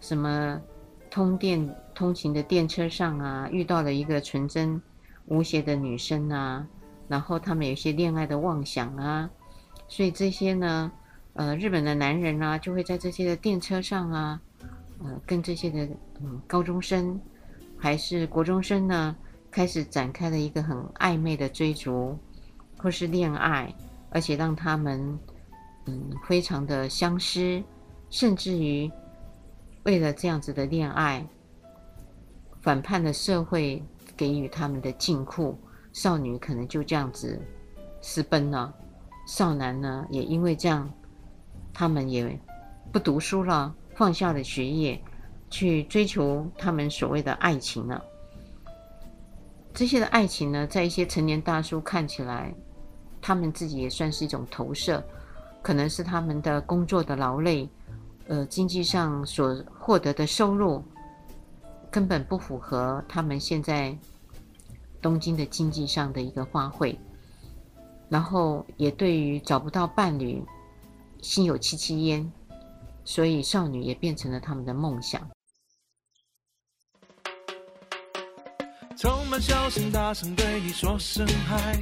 [0.00, 0.60] 什么
[1.08, 4.82] 通电通勤的电车上啊，遇到了一个纯真
[5.26, 6.66] 无邪的女生啊，
[7.06, 9.30] 然后他们有一些恋爱的妄想啊，
[9.86, 10.90] 所以这些呢。
[11.34, 14.40] 呃，日本的男人啊，就会在这些的电车上啊，
[15.02, 15.84] 呃，跟这些的
[16.20, 17.20] 嗯高中生
[17.76, 19.16] 还是国中生呢，
[19.50, 22.16] 开始展开了一个很暧昧的追逐
[22.78, 23.74] 或是恋爱，
[24.10, 25.18] 而且让他们
[25.86, 27.60] 嗯非常的相思，
[28.10, 28.88] 甚至于
[29.82, 31.26] 为了这样子的恋爱，
[32.62, 33.82] 反叛的社会
[34.16, 35.52] 给予他们的禁锢，
[35.92, 37.40] 少女可能就这样子
[38.00, 38.72] 私奔了，
[39.26, 40.88] 少男呢也因为这样，
[41.74, 42.40] 他们也
[42.92, 44.98] 不读书了，放下了学业，
[45.50, 48.02] 去追求他们所谓的爱情了。
[49.74, 52.54] 这些的爱情呢，在一些成年大叔看起来，
[53.20, 55.02] 他们自己也算是一种投射，
[55.60, 57.68] 可能是他们的工作的劳累，
[58.28, 60.80] 呃，经济上所获得的收入，
[61.90, 63.96] 根本不符合他们现在
[65.02, 66.96] 东京的经济上的一个花费，
[68.08, 70.40] 然后也对于找不到伴侣，
[71.24, 72.30] 心有戚戚焉，
[73.02, 75.26] 所以少女也变成了他们的梦想。
[78.94, 81.78] 充满笑声，大声对你说声嗨。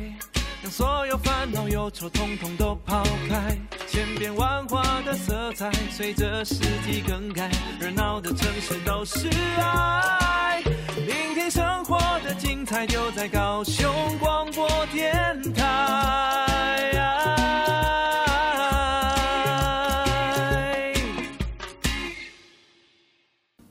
[0.63, 6.55] 让所有烦恼忧愁统统都抛开，千变万化的色彩随着四
[6.87, 7.51] 季更改，
[7.81, 9.29] 热闹的城市都是
[9.59, 10.63] 爱。
[11.05, 16.52] 聆听生活的精彩，就在高雄广播电台。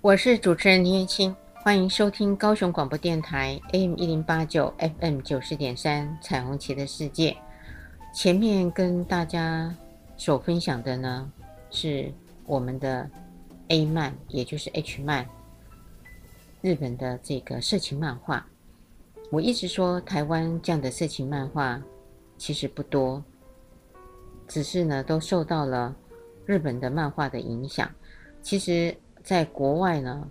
[0.02, 1.36] 我是主持人林燕青。
[1.54, 7.38] 欢迎收听高雄广播电台 AM 一零八九 FM 九十点三彩虹旗的世界。
[8.12, 9.72] 前面跟大家
[10.18, 11.32] 所分享的呢，
[11.70, 12.12] 是
[12.48, 13.08] 我们的
[13.68, 15.24] A 漫，也就是 H 漫，
[16.62, 18.44] 日本的这个色情漫画。
[19.30, 21.80] 我一直说台湾这样的色情漫画
[22.40, 23.24] 其实不多，
[24.48, 25.96] 只是呢都受到了
[26.48, 27.88] 日本的漫画的影响。
[28.42, 30.28] 其实，在国外呢，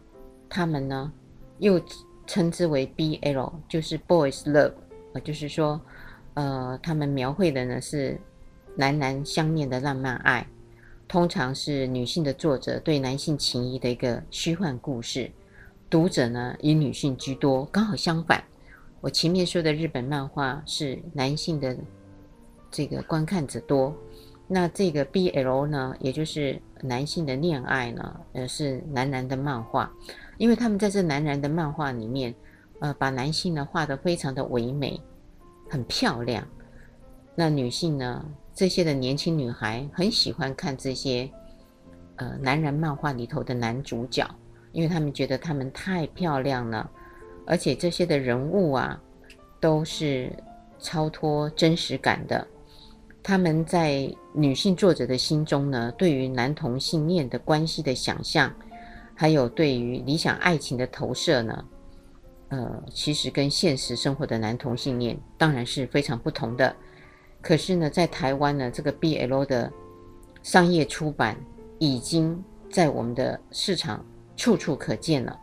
[0.48, 1.12] 他们呢。
[1.60, 1.78] 又
[2.26, 4.72] 称之为 BL，就是 Boys Love，
[5.12, 5.78] 呃，就是说，
[6.32, 8.18] 呃，他们描绘的呢是
[8.76, 10.46] 男男相恋的浪漫爱，
[11.06, 15.30] 通常是女性的作者对男性情谊的一个虚幻故事，
[15.90, 17.66] 读者呢以女性居多。
[17.66, 18.42] 刚好相反，
[19.02, 21.76] 我前面说的日本漫画是男性的
[22.70, 23.94] 这个观看者多，
[24.48, 29.90] 那这个 BL 呢，也就是男性的恋爱呢，呃，是男男的漫画。
[30.38, 32.34] 因为他们在这男男的漫画里面，
[32.80, 34.98] 呃，把男性呢画得非常的唯美，
[35.68, 36.46] 很漂亮。
[37.34, 41.30] 那女性呢，这些的年轻女孩很喜欢看这些，
[42.16, 44.26] 呃，男人漫画里头的男主角，
[44.72, 46.90] 因为他们觉得他们太漂亮了，
[47.46, 48.98] 而且这些的人物啊，
[49.60, 50.32] 都是
[50.78, 52.46] 超脱真实感的。
[53.22, 58.52] 他们在女性作者的心中呢，对于男同性恋的关系的想象。
[59.14, 61.64] 还有对于理想爱情的投射呢，
[62.48, 66.74] 呃，其实跟现实生活的男同性恋当然是非常不同的。
[67.42, 69.70] 可是呢，在台湾呢，这个 BL 的
[70.42, 71.36] 商业出版
[71.78, 74.02] 已经在我们的市场
[74.38, 75.38] 处处可见了。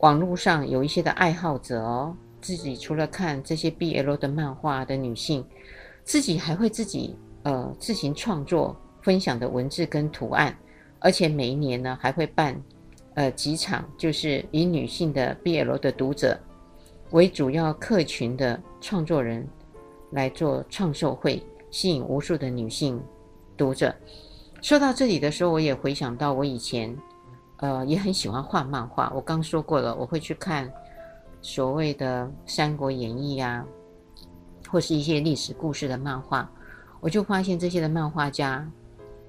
[0.00, 5.44] 网络上有一些的爱好者哦，自己除了看这些 BL 的漫画的女性，
[6.06, 10.56] 自己还会自己呃自行创作分享的文字跟图案，
[11.00, 12.58] 而且每一年呢还会办。
[13.14, 16.38] 呃，几场就是以女性的 BL 的读者
[17.12, 19.48] 为主要客群的创作人
[20.10, 23.00] 来做创售会，吸引无数的女性
[23.56, 23.94] 读者。
[24.60, 26.94] 说到这里的时候，我也回想到我以前，
[27.56, 29.10] 呃，也很喜欢画漫画。
[29.14, 30.70] 我刚说过了，我会去看
[31.40, 33.64] 所谓的《三国演义》啊，
[34.68, 36.48] 或是一些历史故事的漫画，
[37.00, 38.66] 我就发现这些的漫画家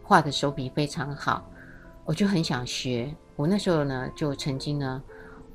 [0.04, 1.48] 画的手笔非常好，
[2.06, 3.14] 我就很想学。
[3.36, 5.04] 我那时候呢，就曾经呢，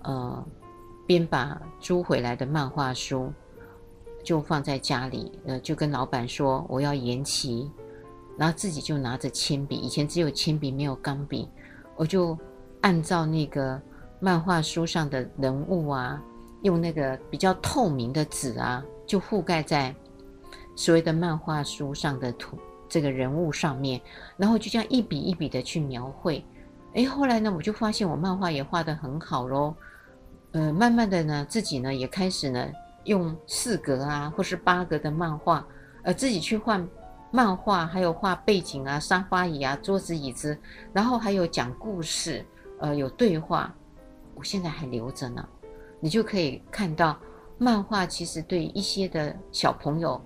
[0.02, 0.44] 呃，
[1.06, 3.32] 边把租回来的漫画书
[4.22, 7.70] 就放在家里，呃，就跟老板说我要延期，
[8.38, 11.48] 然后自己就拿着铅笔，以前只有铅笔没有钢笔，
[11.96, 12.38] 我就
[12.82, 13.80] 按照那个
[14.20, 16.22] 漫画书上的人物啊，
[16.62, 19.94] 用那个比较透明的纸啊，就覆盖在
[20.74, 22.58] 所谓的漫画书上的图
[22.88, 24.00] 这个人物上面，
[24.36, 26.44] 然后就这样一笔一笔的去描绘。
[26.94, 29.74] 哎，后来呢，我就发现我漫画也画得很好喽。
[30.52, 32.68] 呃，慢慢的呢，自己呢也开始呢
[33.04, 35.66] 用四格啊，或是八格的漫画，
[36.02, 36.78] 呃，自己去画
[37.30, 40.58] 漫画，还有画背景啊、沙发椅啊、桌子椅子，
[40.92, 42.44] 然后还有讲故事，
[42.78, 43.74] 呃，有对话，
[44.34, 45.42] 我现在还留着呢。
[45.98, 47.18] 你就可以看到，
[47.62, 50.20] 漫画其实对一些的小朋友，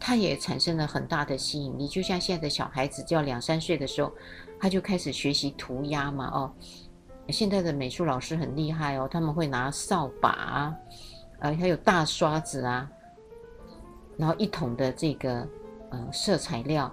[0.00, 1.86] 他也产生了很大的吸引力。
[1.86, 4.12] 就像现在的小孩子，只要两三岁的时候。
[4.60, 6.52] 他就开始学习涂鸦嘛，哦，
[7.30, 10.76] 现在的美术老师很厉害哦，他们会拿扫把啊，
[11.40, 12.88] 呃，还有大刷子啊，
[14.16, 15.44] 然后一桶的这个
[15.90, 16.88] 呃色彩料，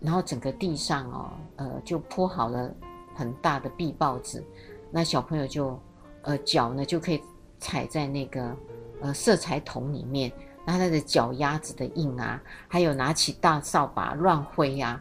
[0.00, 2.70] 然后整个地上哦，呃，就铺好了
[3.14, 4.44] 很大的壁报纸，
[4.90, 5.80] 那小朋友就
[6.24, 7.22] 呃脚呢就可以
[7.58, 8.54] 踩在那个
[9.02, 10.32] 呃色彩桶里面，
[10.64, 15.00] 然后他的脚丫子的印啊，还有拿起大扫把乱挥呀、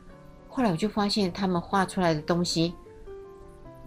[0.49, 2.75] 后来我就发现他们画出来的东西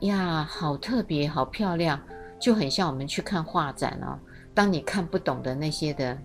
[0.01, 2.01] 呀，好特别，好漂亮，
[2.41, 4.19] 就很像我们去看画展哦。
[4.55, 6.17] 当你看不懂的那些的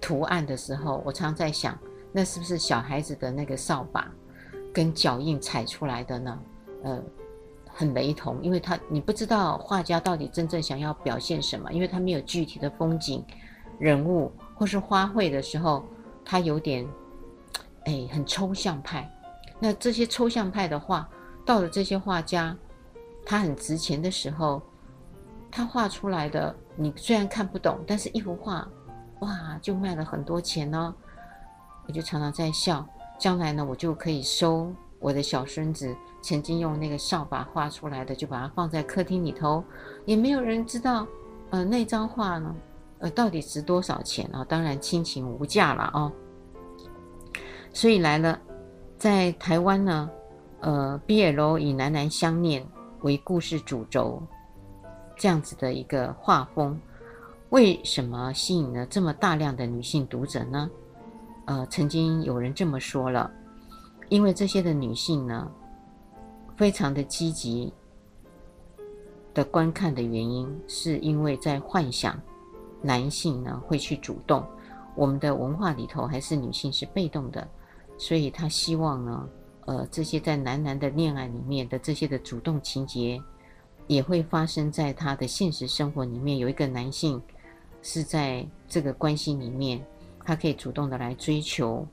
[0.00, 1.78] 图案的时候，我常在想。
[2.12, 4.10] 那是不是小孩子的那个扫把
[4.72, 6.38] 跟脚印踩出来的呢？
[6.82, 7.02] 呃，
[7.78, 13.22] 很雷同，因为他你不知道画家到底真正想要表现什么，因为他没有具体的风景、
[13.78, 15.84] 人物或是花卉的时候，
[16.24, 16.88] 他有点
[17.84, 19.06] 哎很抽象派。
[19.60, 21.06] 那这些抽象派的画，
[21.44, 22.56] 到了这些画家
[23.26, 24.62] 他很值钱的时候，
[25.50, 28.66] 他画出来的你虽然看不懂，但是一幅画
[29.20, 30.94] 哇就卖了很多钱呢、
[31.86, 32.86] 我就常常在笑，
[33.18, 39.62] 将来呢，我就可以收我的小孙子曾经用那个扫把画出来的，就把它放在客厅里头，
[40.04, 41.06] 也没有人知道，
[41.50, 42.54] 呃，那张画呢，
[42.98, 44.44] 呃，到底值多少钱啊？
[44.44, 46.10] 当然亲情无价了哦。
[47.72, 48.40] 所以来了，
[48.96, 50.10] 在台湾呢，
[50.60, 52.66] 呃，BL 以男男相恋
[53.02, 54.22] 为故事主轴，
[55.14, 56.80] 这样子的一个画风，
[57.50, 60.70] 为什么吸引了这么大量的女性读者呢？
[61.44, 63.30] 呃，曾经有人这么说了，
[64.08, 65.50] 因为这些的女性呢，
[66.56, 67.72] 非常的积极
[69.34, 72.20] 的观看的原因，是因为在幻想
[72.82, 74.44] 男性呢会去主动。
[74.94, 77.46] 我们的文化里头还是女性是被动的，
[77.98, 79.28] 所以他希望呢，
[79.66, 83.20] 呃，这些在男男的恋爱里面的这些的主动情节，
[83.86, 86.38] 也会发生在他的现实生活里面。
[86.38, 87.20] 有一个男性
[87.82, 89.84] 是在这个关系里面。
[90.28, 91.86] 他可以主动的来追求，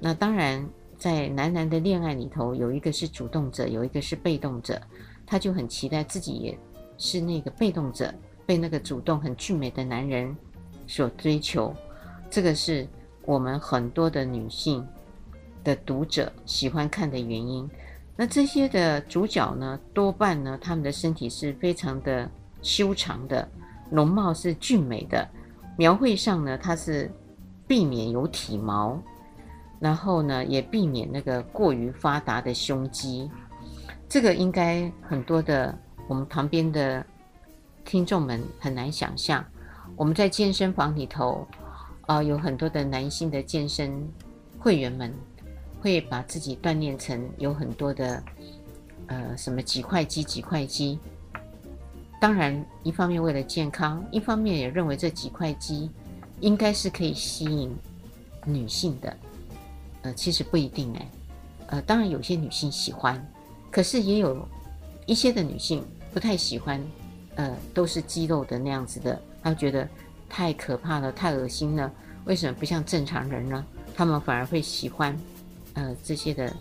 [0.00, 0.68] 那当然，
[0.98, 4.80] 在男男的恋爱里头，有一个是主动者，有一个是被动者，
[5.26, 6.58] 他就很期待自己也
[6.98, 8.12] 是那个被动者，
[8.44, 10.36] 被那个主动很俊美的男人
[10.86, 11.74] 所追求。
[12.30, 12.86] 这个是
[13.24, 14.86] 我们很多的女性
[15.62, 17.68] 的读者喜欢看的原因。
[18.16, 22.30] 那这些的主角呢，多半呢，他们的身体是非常的
[22.62, 23.48] 修长的，
[23.90, 25.28] 容貌是俊美的，
[25.76, 27.10] 描绘上呢，它是。
[27.68, 28.96] 避免有体毛，
[29.78, 33.30] 然后呢，也避免那个过于发达的胸肌。
[34.08, 35.76] 这个应该很多的
[36.08, 37.04] 我们旁边的
[37.84, 39.44] 听众们很难想象。
[39.96, 41.46] 我们在健身房里头，
[42.02, 44.08] 啊、呃，有很多的男性的健身
[44.58, 45.12] 会员们
[45.80, 48.22] 会把自己锻炼成有很多的
[49.06, 50.98] 呃什么几块肌几块肌。
[52.20, 55.90] 当然，一方面为了健康，一方面也认为这几块肌。
[56.40, 57.74] 应该是可以吸引
[58.44, 59.16] 女性的，
[60.06, 61.10] 呃，其实不一定哎，
[61.66, 63.20] 呃，当然有些女性喜欢，
[63.72, 64.46] 可是也有
[65.04, 65.84] 一些的女性
[66.14, 66.80] 不太喜欢，
[67.34, 69.88] 呃，都是肌肉的那样子的，她觉得
[70.28, 71.90] 太可怕了，太恶心了。
[72.24, 73.66] 为什么不像正常人呢？
[73.96, 75.18] 他们反而会喜欢，
[75.74, 76.54] 呃，这些的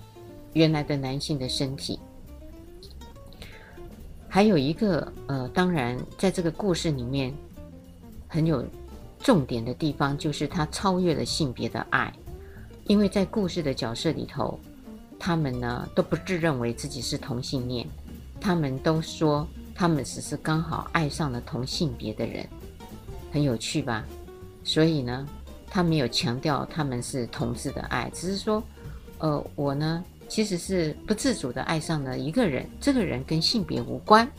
[0.53, 1.99] 原来的男性的身体。
[4.27, 7.31] 还有一个，呃，当然在这个故事里面
[8.27, 8.65] 很有。
[9.17, 12.13] 重点的地方就是他超越了性别的爱，
[12.87, 14.59] 因为在故事的角色里头，
[15.17, 17.87] 他们呢都不自认为自己是同性恋，
[18.39, 22.47] 他们都说他们只是刚好爱上了同性别的人，
[23.31, 24.05] 很有趣吧？
[24.63, 25.27] 所以呢，
[25.67, 28.63] 他没有强调他们是同志的爱，只是说，
[29.17, 34.29] 呃，我呢其实是不自主的爱上了一个人，这个人跟性别无关。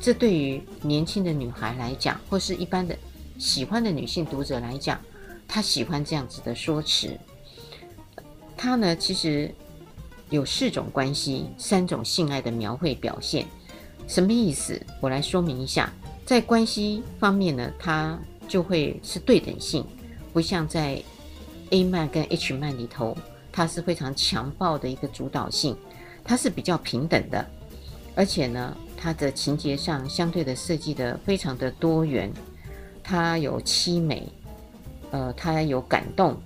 [0.00, 2.96] 这对于年轻的女孩来讲，或是一般的。
[3.36, 4.98] 喜欢的女性读者来讲，
[5.48, 7.18] 她喜欢这样子的说辞。
[8.56, 9.52] 它呢，其实
[10.30, 13.46] 有四种关系，三种性爱的描绘表现。
[14.06, 14.80] 什么意思？
[15.00, 15.92] 我来说明一下。
[16.24, 19.84] 在关系方面呢，它就会是对等性，
[20.32, 21.02] 不像在
[21.70, 23.16] A 漫跟 H 漫里头，
[23.52, 25.76] 它是非常强暴的一个主导性，
[26.24, 27.44] 它是比较平等的，
[28.14, 32.32] 而且呢，它的情节上相对的设计的非常的多元。
[33.06, 34.26] 他有凄美，
[35.10, 36.40] 呃，他有感动，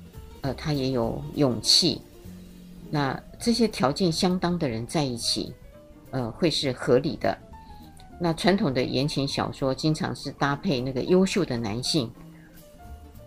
[0.55, 2.01] 他也有勇气。
[2.91, 5.53] 那这些条件相当的人在一起，
[6.11, 7.37] 呃，会是合理的。
[8.21, 12.11] 那传统的言情小说经常是搭配那个优秀的男性，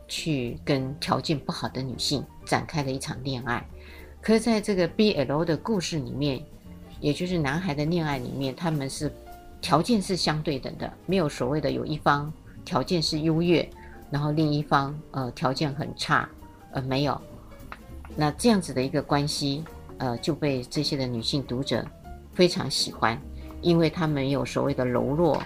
[0.07, 3.65] 去跟条件不好的女性展开了一场恋爱。
[4.22, 6.43] 可是在这个 BL 的故事里面，
[6.99, 9.11] 也就是男孩的恋爱里面，他们是
[9.61, 12.32] 条件是相对等的，没有所谓的有一方。
[12.63, 13.67] 条件是优越，
[14.11, 16.30] 然后另一方呃条件很差，
[16.72, 17.19] 呃没有，
[18.15, 19.63] 那这样子的一个关系，
[19.97, 21.86] 呃，就被这些的女性读者
[22.34, 23.19] 非常喜欢，
[23.61, 25.41] 因为她没有所谓的柔弱、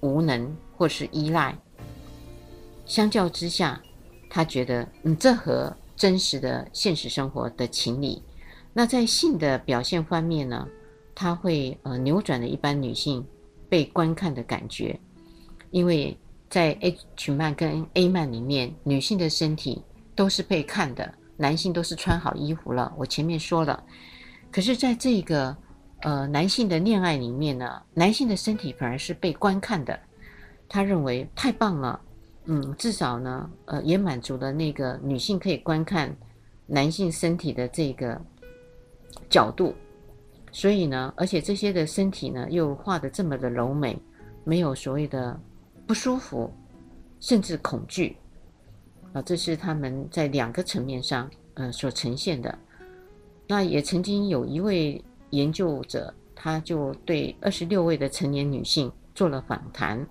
[0.00, 1.56] 无能或是依赖。
[2.86, 3.80] 相较之下，
[4.28, 8.22] 她觉得，嗯，这和真实的现实生活的情理。
[8.72, 10.66] 那在性的表现方面呢，
[11.14, 13.24] 她会呃扭转了一般女性
[13.68, 14.98] 被观看的感觉，
[15.70, 16.16] 因为
[16.50, 19.80] 在 H 漫跟 A 漫里面，女性的身体
[20.14, 21.12] 都是被看的。
[21.36, 23.82] 男性都是穿好衣服了，我前面说了。
[24.52, 25.56] 可是，在这个
[26.02, 29.98] 呃男性的恋爱里面呢，男性的身体反而是被观看的。
[30.68, 32.00] 他认为太棒了，
[32.44, 36.16] 嗯，至少呢，呃，也满足了那个女性可以观看
[36.66, 38.20] 男性身体的这个
[39.28, 39.74] 角度。
[40.52, 44.00] 所以呢，而且这些的身体呢，又画得这么的柔美，
[44.44, 45.36] 没有所谓的
[45.84, 46.48] 不舒服，
[47.18, 48.16] 甚至恐惧。
[49.14, 52.58] 啊，这是他们在两个层面上，呃，所呈现的。
[53.46, 55.00] 那也曾经有一位
[55.30, 60.04] 研究者，他就对二十六位的成年女性做了访谈，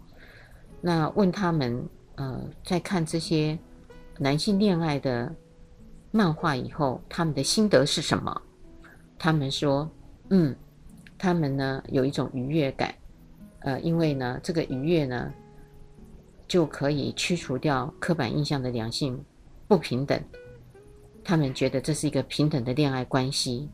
[0.79, 1.85] 那问他们，
[2.15, 3.59] 呃，在看这些
[4.17, 5.35] 男性恋爱的
[6.11, 8.41] 漫画以后，他们的心得是什么？
[9.19, 9.91] 他们说，
[10.29, 10.55] 嗯，
[11.17, 12.95] 他们呢有一种愉悦感，
[13.59, 15.29] 呃，因为呢这个愉悦呢。
[16.53, 19.19] 就可以驱除掉刻板印象的两性
[19.67, 20.23] 不平等，
[21.23, 23.67] 他们觉得这是一个平等的恋爱关系，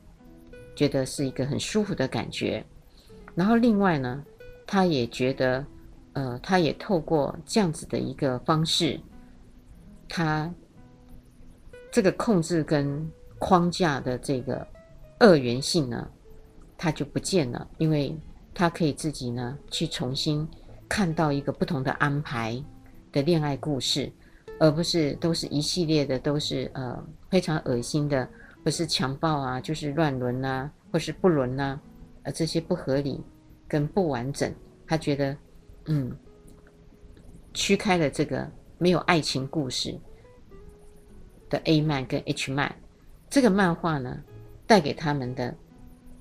[0.77, 2.63] 觉得是一个很舒服的感觉。
[3.35, 4.23] 然后另外呢，
[4.65, 5.65] 他也觉得，
[6.13, 8.97] 呃，他也透过这样子的一个方式，
[10.07, 10.49] 他
[11.91, 14.65] 这个控制跟框架的这个
[15.19, 16.09] 二元性呢，
[16.77, 18.17] 他就不见了，因为
[18.53, 20.47] 他可以自己呢去重新。
[20.89, 22.61] 看到一个不同的安排
[23.11, 24.11] 的恋爱故事，
[24.59, 28.27] 而不是都是一系列的，都是呃非常恶心的，
[28.63, 31.79] 不是强暴啊，就是乱伦啊，或是不伦啊，
[32.23, 33.23] 呃这些不合理
[33.67, 34.51] 跟不完整，
[34.87, 35.37] 他觉得
[35.85, 36.11] 嗯，
[37.53, 39.95] 驱开了这个没有爱情故事
[41.49, 42.75] 的 A 漫跟 H 漫，
[43.29, 44.21] 这个漫画呢
[44.65, 45.55] 带给他们的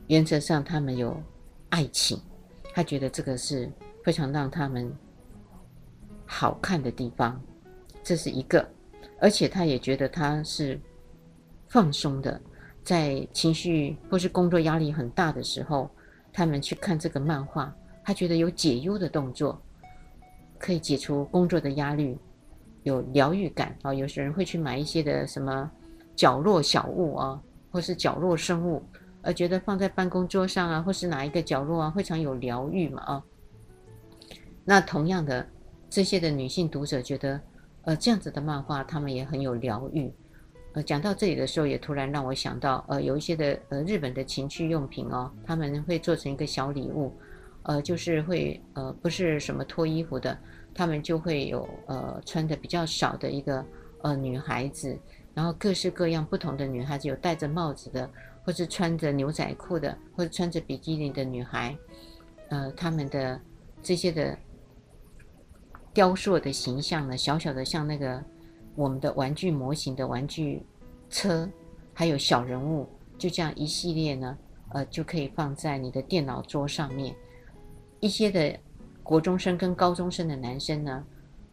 [0.09, 1.21] 原则上他们有
[1.71, 2.21] 爱情，
[2.75, 3.71] 他觉得这个是。
[4.09, 4.91] 非常让他们
[6.25, 7.39] 好看的地方，
[8.03, 8.67] 这是一个，
[9.21, 10.81] 而且他也觉得他是
[11.69, 12.41] 放松的，
[12.83, 15.91] 在情绪或是工作压力很大的时候，
[16.33, 17.71] 他们去看这个漫画，
[18.03, 19.61] 他觉得有解忧的动作，
[20.59, 22.17] 可以解除工作的压力，
[22.85, 23.93] 有疗愈感啊。
[23.93, 25.71] 有些人会去买一些的什么
[26.17, 27.39] 角落小物啊，
[27.71, 28.83] 或是角落生物，
[29.21, 33.23] 而觉得放在办公桌上啊，或是哪一个角落啊，非常有疗愈嘛啊。
[34.71, 35.49] 那同样的，
[35.89, 37.41] 这些的女性读者觉得，
[37.85, 40.13] 呃，这样子的漫画，她们也很有疗愈。
[40.75, 47.11] 呃，讲到这里的时候，也突然让我想到，呃，有一些的呃日本的情趣用品哦，他们会做成一个小礼物，
[47.63, 50.39] 呃，就是会呃不是什么脱衣服的，
[50.75, 53.65] 他们就会有呃穿的比较少的一个
[54.03, 54.95] 呃女孩子，
[55.33, 58.11] 然后各式各样不同的女孩子，有戴着帽子的，
[58.45, 61.75] 或是穿着牛仔裤的，或者穿着比基尼的女孩，
[62.51, 63.41] 呃，他们的
[63.83, 64.37] 这些的。
[65.99, 68.23] 雕塑的形象呢，小小的像那个
[68.77, 70.63] 我们的玩具模型的玩具
[71.11, 71.51] 车，
[71.93, 72.89] 还有小人物，
[73.19, 74.39] 就这样一系列呢，
[74.69, 77.13] 呃，就可以放在你的电脑桌上面。
[77.99, 78.57] 一些的
[79.03, 81.05] 国中生跟高中生的男生呢，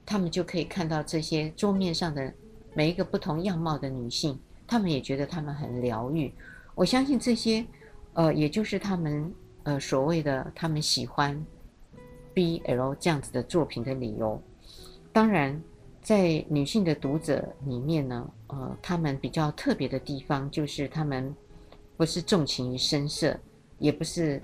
[0.05, 2.31] 他们就可以看到这些桌面上的
[2.75, 6.31] 每一个不同样貌的女性，他们也觉得他们很疗愈。
[6.75, 7.65] 我相信这些，
[8.13, 9.33] 呃，也就是他们
[9.63, 11.43] 呃所谓的他们喜欢。
[12.35, 14.39] BL 这样子的作品的理由，
[15.13, 15.59] 当然，
[16.01, 21.33] 在女性的读者里面呢，呃，他们比较特别的地方就是他们
[21.95, 23.39] 不是纵情于声色，
[23.79, 24.41] 也不是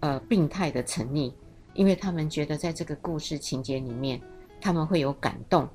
[0.00, 1.32] 呃病态的沉溺，
[1.74, 4.20] 因为他们觉得在这个故事情节里面，
[4.60, 5.68] 他们会有感动，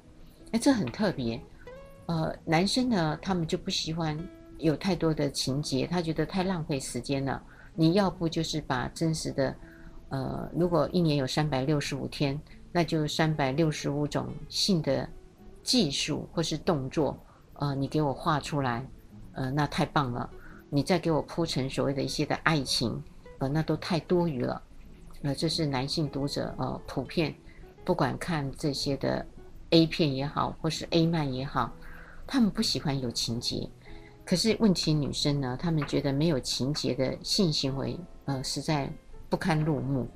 [0.51, 1.39] 哎，这很特别。
[2.07, 4.17] 呃，男生呢，他们就不喜欢
[4.57, 7.41] 有太多的情节，他觉得太浪费时间了。
[7.73, 9.55] 你要不就是把真实的。
[10.13, 12.39] 呃，如果一年有三百六十五天，
[12.71, 15.09] 那就三百六十五种性的
[15.63, 17.17] 技术或是动作，
[17.53, 18.85] 呃，你给我画出来，
[19.31, 20.29] 呃，那太棒了。
[20.69, 23.03] 你再给我铺成所谓的一些的爱情，
[23.39, 24.61] 呃，那都太多余了。
[25.23, 27.33] 呃，这是男性读者呃普遍
[27.83, 29.25] 不管看这些的
[29.71, 31.73] A 片也好，或是 A 漫也好，
[32.27, 33.67] 他们不喜欢有情节。
[34.23, 38.93] 可是问题女生呢，他们觉得没有情节的性行为，呃，实在。
[39.33, 40.07] 不堪入目，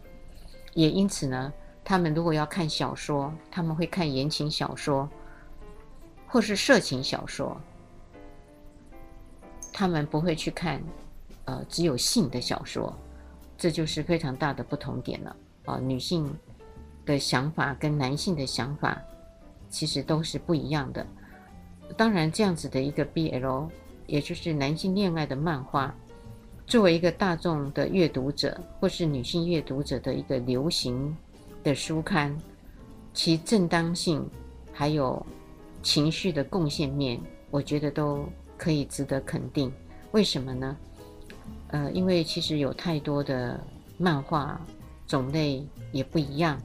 [0.76, 1.52] 也因此呢，
[1.84, 5.10] 他们如果要看小说，他们会看言情小说，
[6.28, 7.60] 或是色情小说。
[9.74, 10.80] 他们不会去看
[11.46, 12.96] 呃只有性的小说，
[13.58, 15.80] 这就是非常大的不同点了啊、呃。
[15.80, 16.32] 女性
[17.04, 19.02] 的想法跟男性的想法
[19.68, 21.04] 其实都是不一样的。
[21.98, 23.68] 当然，这样子的一个 BL，
[24.06, 25.92] 也就是男性恋爱的漫画，
[26.68, 31.16] 作为一个大众的阅读者或是女性阅读者的一个流行
[31.64, 32.38] 的书刊，
[33.14, 34.30] 其正当性
[34.74, 35.26] 还有
[35.82, 37.18] 情绪的贡献面，
[37.52, 39.72] 我觉得都可以值得肯定。
[40.12, 40.78] 为什么呢？
[41.70, 43.58] 呃，因为其实有太多的
[43.98, 44.60] 漫画
[45.08, 46.62] 种类也不一样，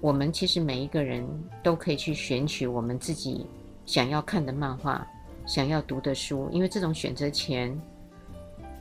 [0.00, 1.26] 我们其实每一个人
[1.62, 3.46] 都可以去选取我们自己。
[3.84, 5.06] 想要看的漫画，
[5.46, 7.78] 想要读的书，因为这种选择权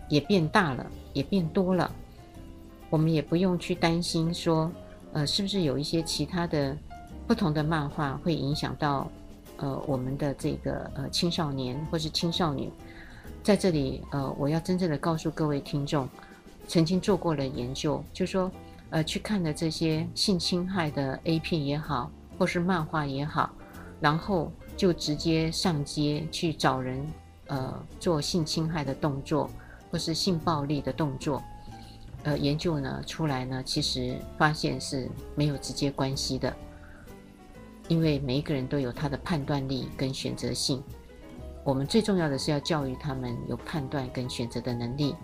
[0.10, 1.89] 也变大了，也变多了。
[2.89, 4.70] 我们也不用去担心说，
[5.14, 6.76] 呃，是不是有一些其他的
[7.26, 9.10] 不同的漫画会影响到
[9.57, 12.70] 呃我们的这个呃青少年或是青少女。
[13.41, 16.10] 在这里，呃，我要真正的告诉各位听众，
[16.68, 18.51] 曾经做过了研究，就说，
[18.89, 23.49] 呃，去看的这些性侵害的 A 片也好，或是漫画也好，
[24.01, 24.51] 然后。
[24.80, 27.05] 就直接上街去找人，
[27.47, 29.49] 呃，做性侵害的动作，
[29.91, 31.41] 或是性暴力的动作，
[32.23, 36.55] 呃，研究呢出来呢，其实发现是没有直接关系的，
[37.87, 40.83] 因为每一个人都有他的判断力跟选择性，
[41.63, 45.15] 我们最重要的是要教育他们有判断跟选择的能力。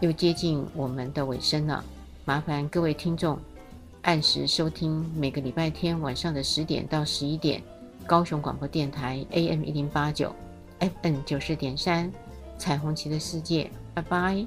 [0.00, 1.82] 又接近我们的尾声了，
[2.24, 3.38] 麻烦各位听众
[4.02, 7.62] 按时收听每个礼拜天晚上的十点到十一点。
[8.06, 10.32] 高雄广播电台 AM 一零八九
[10.78, 12.12] ，FN 九四点三，
[12.58, 14.46] 彩虹旗的世界，拜拜。